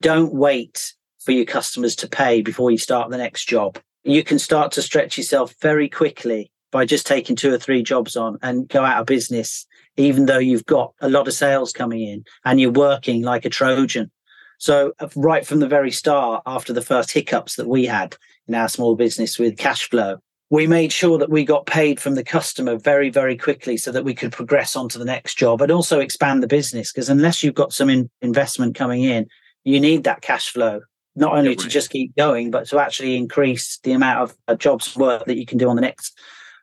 don't 0.00 0.32
wait 0.34 0.94
for 1.24 1.32
your 1.32 1.44
customers 1.44 1.96
to 1.96 2.08
pay 2.08 2.40
before 2.40 2.70
you 2.70 2.78
start 2.78 3.10
the 3.10 3.18
next 3.18 3.48
job. 3.48 3.78
You 4.04 4.22
can 4.22 4.38
start 4.38 4.72
to 4.72 4.82
stretch 4.82 5.18
yourself 5.18 5.54
very 5.60 5.88
quickly 5.88 6.52
by 6.70 6.84
just 6.84 7.06
taking 7.06 7.36
two 7.36 7.52
or 7.52 7.58
three 7.58 7.82
jobs 7.82 8.16
on 8.16 8.38
and 8.42 8.68
go 8.68 8.84
out 8.84 9.00
of 9.00 9.06
business, 9.06 9.66
even 9.96 10.26
though 10.26 10.38
you've 10.38 10.66
got 10.66 10.92
a 11.00 11.08
lot 11.08 11.28
of 11.28 11.34
sales 11.34 11.72
coming 11.72 12.02
in 12.02 12.24
and 12.44 12.60
you're 12.60 12.70
working 12.70 13.22
like 13.22 13.44
a 13.44 13.50
Trojan. 13.50 14.10
So, 14.58 14.92
uh, 14.98 15.08
right 15.14 15.46
from 15.46 15.60
the 15.60 15.68
very 15.68 15.90
start, 15.90 16.42
after 16.44 16.72
the 16.72 16.82
first 16.82 17.12
hiccups 17.12 17.56
that 17.56 17.68
we 17.68 17.86
had 17.86 18.16
in 18.48 18.54
our 18.54 18.68
small 18.68 18.96
business 18.96 19.38
with 19.38 19.56
cash 19.56 19.88
flow, 19.88 20.18
we 20.50 20.66
made 20.66 20.92
sure 20.92 21.18
that 21.18 21.30
we 21.30 21.44
got 21.44 21.66
paid 21.66 22.00
from 22.00 22.14
the 22.14 22.24
customer 22.24 22.76
very, 22.76 23.10
very 23.10 23.36
quickly 23.36 23.76
so 23.76 23.92
that 23.92 24.04
we 24.04 24.14
could 24.14 24.32
progress 24.32 24.74
on 24.74 24.88
to 24.88 24.98
the 24.98 25.04
next 25.04 25.36
job 25.36 25.60
and 25.60 25.70
also 25.70 26.00
expand 26.00 26.42
the 26.42 26.48
business. 26.48 26.90
Because 26.90 27.08
unless 27.08 27.44
you've 27.44 27.54
got 27.54 27.72
some 27.72 27.90
in- 27.90 28.10
investment 28.22 28.74
coming 28.74 29.04
in, 29.04 29.26
you 29.64 29.78
need 29.78 30.04
that 30.04 30.22
cash 30.22 30.50
flow, 30.50 30.80
not 31.14 31.36
only 31.36 31.54
to 31.54 31.68
just 31.68 31.90
keep 31.90 32.16
going, 32.16 32.50
but 32.50 32.66
to 32.68 32.78
actually 32.78 33.16
increase 33.16 33.78
the 33.82 33.92
amount 33.92 34.20
of 34.20 34.36
uh, 34.48 34.54
jobs 34.54 34.96
work 34.96 35.26
that 35.26 35.36
you 35.36 35.44
can 35.44 35.58
do 35.58 35.68
on 35.68 35.76
the 35.76 35.82
next 35.82 36.18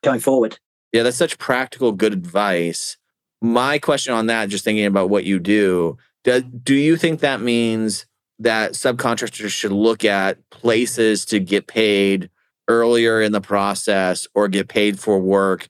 going 0.05 0.21
forward. 0.21 0.57
Yeah, 0.93 1.03
that's 1.03 1.17
such 1.17 1.37
practical, 1.37 1.91
good 1.91 2.13
advice. 2.13 2.95
My 3.41 3.79
question 3.79 4.13
on 4.13 4.27
that, 4.27 4.47
just 4.47 4.63
thinking 4.63 4.85
about 4.85 5.09
what 5.09 5.25
you 5.25 5.39
do, 5.39 5.97
do, 6.23 6.41
do 6.41 6.73
you 6.73 6.95
think 6.95 7.19
that 7.19 7.41
means 7.41 8.05
that 8.39 8.71
subcontractors 8.71 9.49
should 9.49 9.73
look 9.73 10.05
at 10.05 10.49
places 10.49 11.25
to 11.25 11.39
get 11.39 11.67
paid 11.67 12.29
earlier 12.67 13.21
in 13.21 13.33
the 13.33 13.41
process 13.41 14.25
or 14.33 14.47
get 14.47 14.69
paid 14.69 14.99
for 14.99 15.19
work 15.19 15.67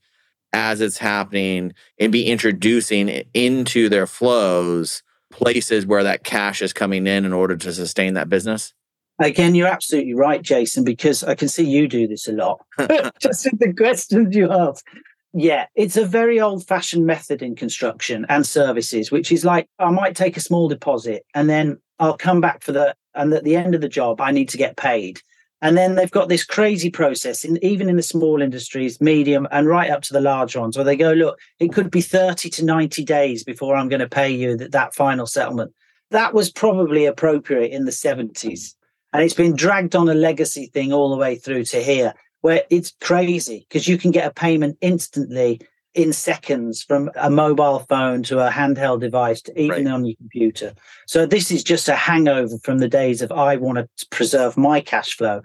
as 0.54 0.80
it's 0.80 0.98
happening 0.98 1.74
and 2.00 2.12
be 2.12 2.28
introducing 2.28 3.10
into 3.34 3.90
their 3.90 4.08
flows 4.08 5.02
places 5.32 5.88
where 5.88 6.04
that 6.04 6.24
cash 6.24 6.62
is 6.62 6.72
coming 6.72 7.08
in 7.08 7.26
in 7.26 7.34
order 7.34 7.58
to 7.58 7.74
sustain 7.74 8.14
that 8.14 8.30
business? 8.30 8.75
Again, 9.20 9.56
you're 9.56 9.68
absolutely 9.68 10.14
right, 10.14 10.42
Jason, 10.42 10.84
because 10.84 11.24
I 11.24 11.36
can 11.36 11.48
see 11.48 11.64
you 11.64 11.88
do 11.88 12.08
this 12.08 12.28
a 12.28 12.34
lot. 12.34 12.60
Just 13.20 13.46
with 13.46 13.60
the 13.60 13.74
questions 13.74 14.36
you 14.36 14.52
ask. 14.52 14.86
Yeah, 15.34 15.68
it's 15.76 15.98
a 15.98 16.06
very 16.06 16.40
old 16.40 16.66
fashioned 16.66 17.06
method 17.06 17.42
in 17.42 17.56
construction 17.56 18.26
and 18.30 18.46
services, 18.46 19.12
which 19.12 19.32
is 19.32 19.44
like 19.44 19.68
I 19.80 19.90
might 19.92 20.16
take 20.16 20.38
a 20.38 20.42
small 20.42 20.70
deposit 20.70 21.26
and 21.34 21.50
then 21.50 21.78
I'll 22.00 22.18
come 22.18 22.42
back 22.42 22.64
for 22.64 22.72
the, 22.72 22.96
and 23.14 23.34
at 23.34 23.44
the 23.44 23.56
end 23.56 23.76
of 23.76 23.82
the 23.82 23.90
job, 23.90 24.22
I 24.22 24.32
need 24.32 24.50
to 24.50 24.58
get 24.58 24.78
paid. 24.78 25.22
And 25.62 25.78
then 25.78 25.96
they've 25.96 26.12
got 26.12 26.30
this 26.30 26.44
crazy 26.44 26.90
process, 26.90 27.44
in, 27.44 27.64
even 27.64 27.90
in 27.90 27.96
the 27.96 28.04
small 28.04 28.42
industries, 28.42 29.00
medium, 29.00 29.48
and 29.52 29.68
right 29.68 29.90
up 29.90 30.04
to 30.04 30.14
the 30.14 30.22
large 30.22 30.56
ones, 30.56 30.78
where 30.78 30.84
they 30.84 30.98
go, 30.98 31.14
look, 31.14 31.40
it 31.60 31.74
could 31.74 31.90
be 31.90 32.02
30 32.02 32.50
to 32.52 32.66
90 32.66 33.04
days 33.04 33.44
before 33.44 33.76
I'm 33.76 33.90
going 33.90 34.02
to 34.02 34.10
pay 34.10 34.30
you 34.30 34.58
that, 34.58 34.74
that 34.74 34.94
final 34.94 35.26
settlement. 35.26 35.74
That 36.12 36.34
was 36.34 36.52
probably 36.52 37.06
appropriate 37.06 37.72
in 37.72 37.86
the 37.86 37.92
70s. 37.92 38.74
And 39.16 39.24
it's 39.24 39.34
been 39.34 39.56
dragged 39.56 39.96
on 39.96 40.10
a 40.10 40.14
legacy 40.14 40.70
thing 40.74 40.92
all 40.92 41.10
the 41.10 41.16
way 41.16 41.36
through 41.36 41.64
to 41.66 41.82
here, 41.82 42.14
where 42.42 42.64
it's 42.70 42.94
crazy 43.00 43.66
because 43.68 43.88
you 43.88 43.98
can 43.98 44.12
get 44.12 44.28
a 44.28 44.34
payment 44.34 44.78
instantly 44.82 45.62
in 45.94 46.12
seconds 46.12 46.84
from 46.84 47.10
a 47.16 47.30
mobile 47.30 47.80
phone 47.80 48.24
to 48.24 48.46
a 48.46 48.52
handheld 48.52 49.00
device 49.00 49.42
to 49.44 49.58
even 49.58 49.86
right. 49.86 49.94
on 49.94 50.06
your 50.06 50.18
computer. 50.18 50.74
So 51.08 51.26
this 51.26 51.50
is 51.50 51.64
just 51.64 51.88
a 51.88 51.96
hangover 51.96 52.58
from 52.62 52.80
the 52.80 52.90
days 52.90 53.22
of 53.22 53.32
I 53.32 53.56
want 53.56 53.78
to 53.78 54.08
preserve 54.08 54.58
my 54.58 54.82
cash 54.82 55.16
flow 55.16 55.42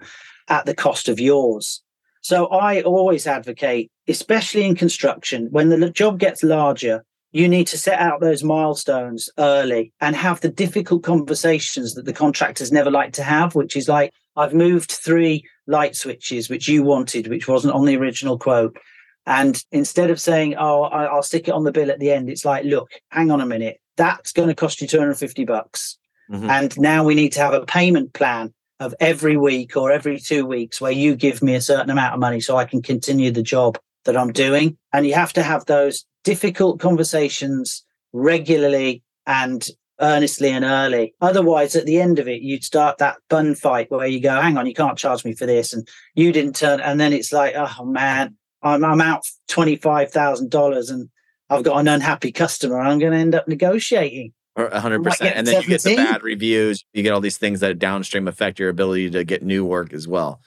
at 0.49 0.65
the 0.65 0.75
cost 0.75 1.07
of 1.07 1.21
yours. 1.21 1.81
So 2.21 2.47
I 2.47 2.81
always 2.81 3.25
advocate, 3.25 3.89
especially 4.09 4.65
in 4.65 4.75
construction, 4.75 5.47
when 5.51 5.69
the 5.69 5.89
job 5.89 6.19
gets 6.19 6.43
larger, 6.43 7.05
you 7.31 7.47
need 7.47 7.67
to 7.67 7.77
set 7.77 7.99
out 7.99 8.19
those 8.19 8.43
milestones 8.43 9.29
early 9.37 9.93
and 10.01 10.15
have 10.15 10.41
the 10.41 10.49
difficult 10.49 11.03
conversations 11.03 11.93
that 11.95 12.05
the 12.05 12.13
contractors 12.13 12.71
never 12.71 12.91
like 12.91 13.13
to 13.13 13.23
have, 13.23 13.55
which 13.55 13.75
is 13.75 13.87
like, 13.87 14.11
I've 14.35 14.53
moved 14.53 14.91
three 14.91 15.43
light 15.67 15.95
switches, 15.95 16.49
which 16.49 16.67
you 16.67 16.83
wanted, 16.83 17.27
which 17.27 17.47
wasn't 17.47 17.73
on 17.73 17.85
the 17.85 17.95
original 17.95 18.37
quote. 18.37 18.77
And 19.25 19.61
instead 19.71 20.09
of 20.09 20.19
saying, 20.19 20.55
oh, 20.57 20.83
I'll 20.83 21.23
stick 21.23 21.47
it 21.47 21.53
on 21.53 21.63
the 21.63 21.71
bill 21.71 21.91
at 21.91 21.99
the 21.99 22.11
end, 22.11 22.29
it's 22.29 22.45
like, 22.45 22.65
look, 22.65 22.91
hang 23.09 23.31
on 23.31 23.39
a 23.39 23.45
minute. 23.45 23.79
That's 23.95 24.33
going 24.33 24.49
to 24.49 24.55
cost 24.55 24.81
you 24.81 24.87
250 24.87 25.45
bucks. 25.45 25.97
Mm-hmm. 26.29 26.49
And 26.49 26.79
now 26.79 27.03
we 27.03 27.15
need 27.15 27.33
to 27.33 27.39
have 27.41 27.53
a 27.53 27.65
payment 27.65 28.13
plan 28.13 28.53
of 28.79 28.95
every 28.99 29.37
week 29.37 29.77
or 29.77 29.91
every 29.91 30.19
two 30.19 30.45
weeks 30.45 30.81
where 30.81 30.91
you 30.91 31.15
give 31.15 31.43
me 31.43 31.55
a 31.55 31.61
certain 31.61 31.91
amount 31.91 32.15
of 32.15 32.19
money 32.19 32.41
so 32.41 32.57
I 32.57 32.65
can 32.65 32.81
continue 32.81 33.31
the 33.31 33.43
job 33.43 33.77
that 34.05 34.17
I'm 34.17 34.31
doing. 34.31 34.77
And 34.91 35.05
you 35.05 35.13
have 35.13 35.33
to 35.33 35.43
have 35.43 35.65
those 35.65 36.05
difficult 36.23 36.79
conversations 36.79 37.83
regularly 38.13 39.03
and 39.25 39.67
earnestly 39.99 40.49
and 40.49 40.65
early. 40.65 41.13
Otherwise, 41.21 41.75
at 41.75 41.85
the 41.85 42.01
end 42.01 42.19
of 42.19 42.27
it, 42.27 42.41
you'd 42.41 42.63
start 42.63 42.97
that 42.97 43.17
bun 43.29 43.55
fight 43.55 43.91
where 43.91 44.07
you 44.07 44.19
go, 44.19 44.41
hang 44.41 44.57
on, 44.57 44.65
you 44.65 44.73
can't 44.73 44.97
charge 44.97 45.23
me 45.23 45.33
for 45.33 45.45
this. 45.45 45.73
And 45.73 45.87
you 46.15 46.31
didn't 46.31 46.55
turn. 46.55 46.81
And 46.81 46.99
then 46.99 47.13
it's 47.13 47.31
like, 47.31 47.53
oh 47.55 47.85
man, 47.85 48.35
I'm, 48.63 48.83
I'm 48.83 49.01
out 49.01 49.25
$25,000 49.49 50.91
and 50.91 51.09
I've 51.49 51.63
got 51.63 51.77
an 51.77 51.87
unhappy 51.87 52.31
customer. 52.31 52.79
I'm 52.79 52.99
going 52.99 53.11
to 53.11 53.17
end 53.17 53.35
up 53.35 53.47
negotiating. 53.47 54.33
Or 54.55 54.69
100%. 54.69 55.31
And 55.35 55.47
then 55.47 55.61
you 55.61 55.67
get 55.67 55.83
the 55.83 55.95
bad 55.95 56.23
reviews. 56.23 56.83
You 56.93 57.03
get 57.03 57.13
all 57.13 57.21
these 57.21 57.37
things 57.37 57.59
that 57.61 57.79
downstream 57.79 58.27
affect 58.27 58.59
your 58.59 58.69
ability 58.69 59.11
to 59.11 59.23
get 59.23 59.43
new 59.43 59.65
work 59.65 59.93
as 59.93 60.07
well. 60.07 60.41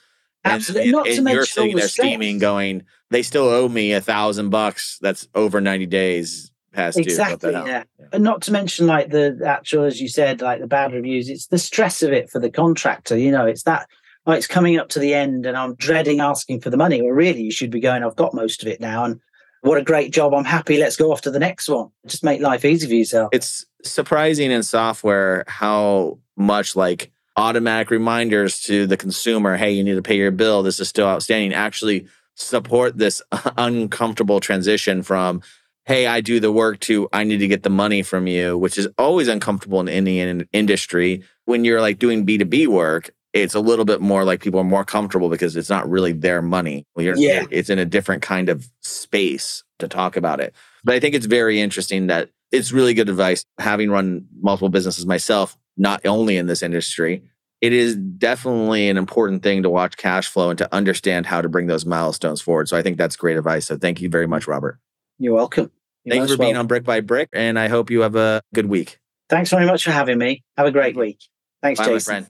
Absolutely. 0.44 0.82
And, 0.82 0.92
Not 0.92 1.08
and, 1.08 1.26
to 1.26 1.32
you're 1.32 1.46
sitting 1.46 1.76
there 1.76 1.88
scheming, 1.88 2.38
going, 2.38 2.84
they 3.10 3.22
still 3.22 3.48
owe 3.48 3.68
me 3.68 3.92
a 3.92 4.00
thousand 4.00 4.50
bucks. 4.50 4.98
That's 5.00 5.28
over 5.34 5.60
90 5.60 5.86
days 5.86 6.50
past 6.72 6.98
exactly, 6.98 7.52
due. 7.52 7.64
Yeah. 7.66 7.84
And 8.12 8.24
not 8.24 8.42
to 8.42 8.52
mention 8.52 8.86
like 8.86 9.10
the 9.10 9.40
actual, 9.46 9.84
as 9.84 10.00
you 10.00 10.08
said, 10.08 10.42
like 10.42 10.60
the 10.60 10.66
bad 10.66 10.92
reviews, 10.92 11.28
it's 11.28 11.46
the 11.46 11.58
stress 11.58 12.02
of 12.02 12.12
it 12.12 12.28
for 12.28 12.40
the 12.40 12.50
contractor. 12.50 13.16
You 13.16 13.30
know, 13.30 13.46
it's 13.46 13.62
that 13.62 13.88
oh, 14.26 14.32
it's 14.32 14.46
coming 14.46 14.78
up 14.78 14.88
to 14.90 14.98
the 14.98 15.14
end 15.14 15.46
and 15.46 15.56
I'm 15.56 15.74
dreading 15.74 16.20
asking 16.20 16.60
for 16.60 16.70
the 16.70 16.76
money. 16.76 17.02
Well, 17.02 17.12
really, 17.12 17.42
you 17.42 17.52
should 17.52 17.70
be 17.70 17.80
going, 17.80 18.02
I've 18.02 18.16
got 18.16 18.34
most 18.34 18.62
of 18.62 18.68
it 18.68 18.80
now. 18.80 19.04
And 19.04 19.20
what 19.62 19.78
a 19.78 19.82
great 19.84 20.12
job. 20.12 20.34
I'm 20.34 20.44
happy. 20.44 20.78
Let's 20.78 20.96
go 20.96 21.12
off 21.12 21.22
to 21.22 21.30
the 21.30 21.38
next 21.38 21.68
one. 21.68 21.88
Just 22.06 22.24
make 22.24 22.40
life 22.40 22.64
easy 22.64 22.86
for 22.86 22.94
yourself. 22.94 23.30
It's 23.32 23.64
surprising 23.82 24.50
in 24.50 24.62
software 24.62 25.44
how 25.46 26.18
much 26.36 26.76
like 26.76 27.12
automatic 27.36 27.90
reminders 27.90 28.60
to 28.60 28.86
the 28.86 28.96
consumer 28.96 29.56
hey, 29.56 29.72
you 29.72 29.84
need 29.84 29.94
to 29.94 30.02
pay 30.02 30.16
your 30.16 30.30
bill. 30.30 30.62
This 30.62 30.80
is 30.80 30.88
still 30.88 31.06
outstanding. 31.06 31.52
Actually, 31.52 32.06
support 32.34 32.98
this 32.98 33.22
uncomfortable 33.56 34.40
transition 34.40 35.02
from 35.02 35.42
hey, 35.86 36.06
I 36.06 36.22
do 36.22 36.40
the 36.40 36.52
work 36.52 36.80
to 36.80 37.08
I 37.12 37.24
need 37.24 37.38
to 37.38 37.48
get 37.48 37.62
the 37.62 37.70
money 37.70 38.02
from 38.02 38.26
you, 38.26 38.56
which 38.56 38.78
is 38.78 38.88
always 38.98 39.28
uncomfortable 39.28 39.80
in 39.80 39.88
any 39.88 40.44
industry. 40.52 41.22
When 41.44 41.64
you're 41.64 41.80
like 41.80 41.98
doing 41.98 42.24
B2B 42.24 42.68
work, 42.68 43.10
it's 43.34 43.54
a 43.54 43.60
little 43.60 43.84
bit 43.84 44.00
more 44.00 44.24
like 44.24 44.40
people 44.40 44.60
are 44.60 44.64
more 44.64 44.84
comfortable 44.84 45.28
because 45.28 45.56
it's 45.56 45.68
not 45.68 45.88
really 45.90 46.12
their 46.12 46.40
money. 46.40 46.86
yeah. 47.18 47.44
It's 47.50 47.68
in 47.68 47.78
a 47.78 47.84
different 47.84 48.22
kind 48.22 48.48
of 48.48 48.66
space 48.80 49.64
to 49.80 49.88
talk 49.88 50.16
about 50.16 50.40
it. 50.40 50.54
But 50.84 50.94
I 50.94 51.00
think 51.00 51.14
it's 51.14 51.26
very 51.26 51.60
interesting 51.60 52.06
that 52.06 52.30
it's 52.52 52.72
really 52.72 52.94
good 52.94 53.08
advice. 53.08 53.44
Having 53.58 53.90
run 53.90 54.26
multiple 54.40 54.68
businesses 54.68 55.04
myself, 55.04 55.58
not 55.76 56.04
only 56.06 56.36
in 56.36 56.46
this 56.46 56.62
industry, 56.62 57.22
it 57.60 57.72
is 57.72 57.96
definitely 57.96 58.88
an 58.88 58.96
important 58.96 59.42
thing 59.42 59.62
to 59.62 59.70
watch 59.70 59.96
cash 59.96 60.28
flow 60.28 60.50
and 60.50 60.58
to 60.58 60.74
understand 60.74 61.26
how 61.26 61.40
to 61.40 61.48
bring 61.48 61.66
those 61.66 61.86
milestones 61.86 62.40
forward. 62.40 62.68
So 62.68 62.76
I 62.76 62.82
think 62.82 62.98
that's 62.98 63.16
great 63.16 63.36
advice. 63.36 63.66
So 63.66 63.76
thank 63.78 64.00
you 64.00 64.08
very 64.08 64.26
much, 64.26 64.46
Robert. 64.46 64.78
You're 65.18 65.34
welcome. 65.34 65.70
Thank 66.06 66.28
you 66.28 66.36
for 66.36 66.40
being 66.40 66.56
on 66.56 66.66
Brick 66.66 66.84
by 66.84 67.00
Brick. 67.00 67.30
And 67.32 67.58
I 67.58 67.68
hope 67.68 67.90
you 67.90 68.02
have 68.02 68.16
a 68.16 68.42
good 68.52 68.66
week. 68.66 68.98
Thanks 69.30 69.50
very 69.50 69.64
much 69.64 69.84
for 69.84 69.90
having 69.92 70.18
me. 70.18 70.44
Have 70.58 70.66
a 70.66 70.70
great 70.70 70.96
week. 70.96 71.20
Thanks, 71.62 71.80
Bye, 71.80 71.86
Jason. 71.86 72.26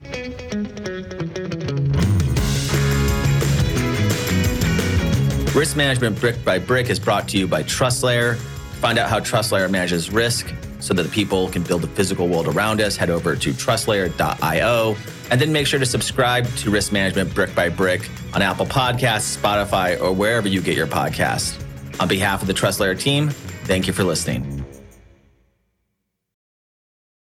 Risk 5.53 5.75
Management 5.75 6.19
Brick 6.19 6.43
by 6.45 6.59
Brick 6.59 6.89
is 6.89 6.99
brought 6.99 7.27
to 7.29 7.37
you 7.37 7.47
by 7.47 7.63
TrustLayer. 7.63 8.37
Find 8.79 8.97
out 8.97 9.09
how 9.09 9.19
TrustLayer 9.19 9.69
manages 9.69 10.11
risk 10.11 10.53
so 10.85 10.93
that 10.93 11.01
the 11.01 11.09
people 11.09 11.49
can 11.49 11.63
build 11.63 11.81
the 11.81 11.87
physical 11.87 12.27
world 12.27 12.47
around 12.47 12.79
us. 12.79 12.95
Head 12.95 13.09
over 13.09 13.35
to 13.35 13.51
trustlayer.io 13.51 14.95
and 15.31 15.41
then 15.41 15.51
make 15.51 15.65
sure 15.65 15.79
to 15.79 15.85
subscribe 15.85 16.45
to 16.57 16.69
Risk 16.69 16.91
Management 16.91 17.33
Brick 17.33 17.55
by 17.55 17.69
Brick 17.69 18.07
on 18.33 18.43
Apple 18.43 18.67
Podcasts, 18.67 19.35
Spotify, 19.35 19.99
or 19.99 20.13
wherever 20.13 20.47
you 20.47 20.61
get 20.61 20.77
your 20.77 20.87
podcasts. 20.87 21.59
On 21.99 22.07
behalf 22.07 22.41
of 22.41 22.47
the 22.47 22.53
TrustLayer 22.53 22.99
team, 22.99 23.29
thank 23.63 23.87
you 23.87 23.93
for 23.93 24.03
listening. 24.03 24.64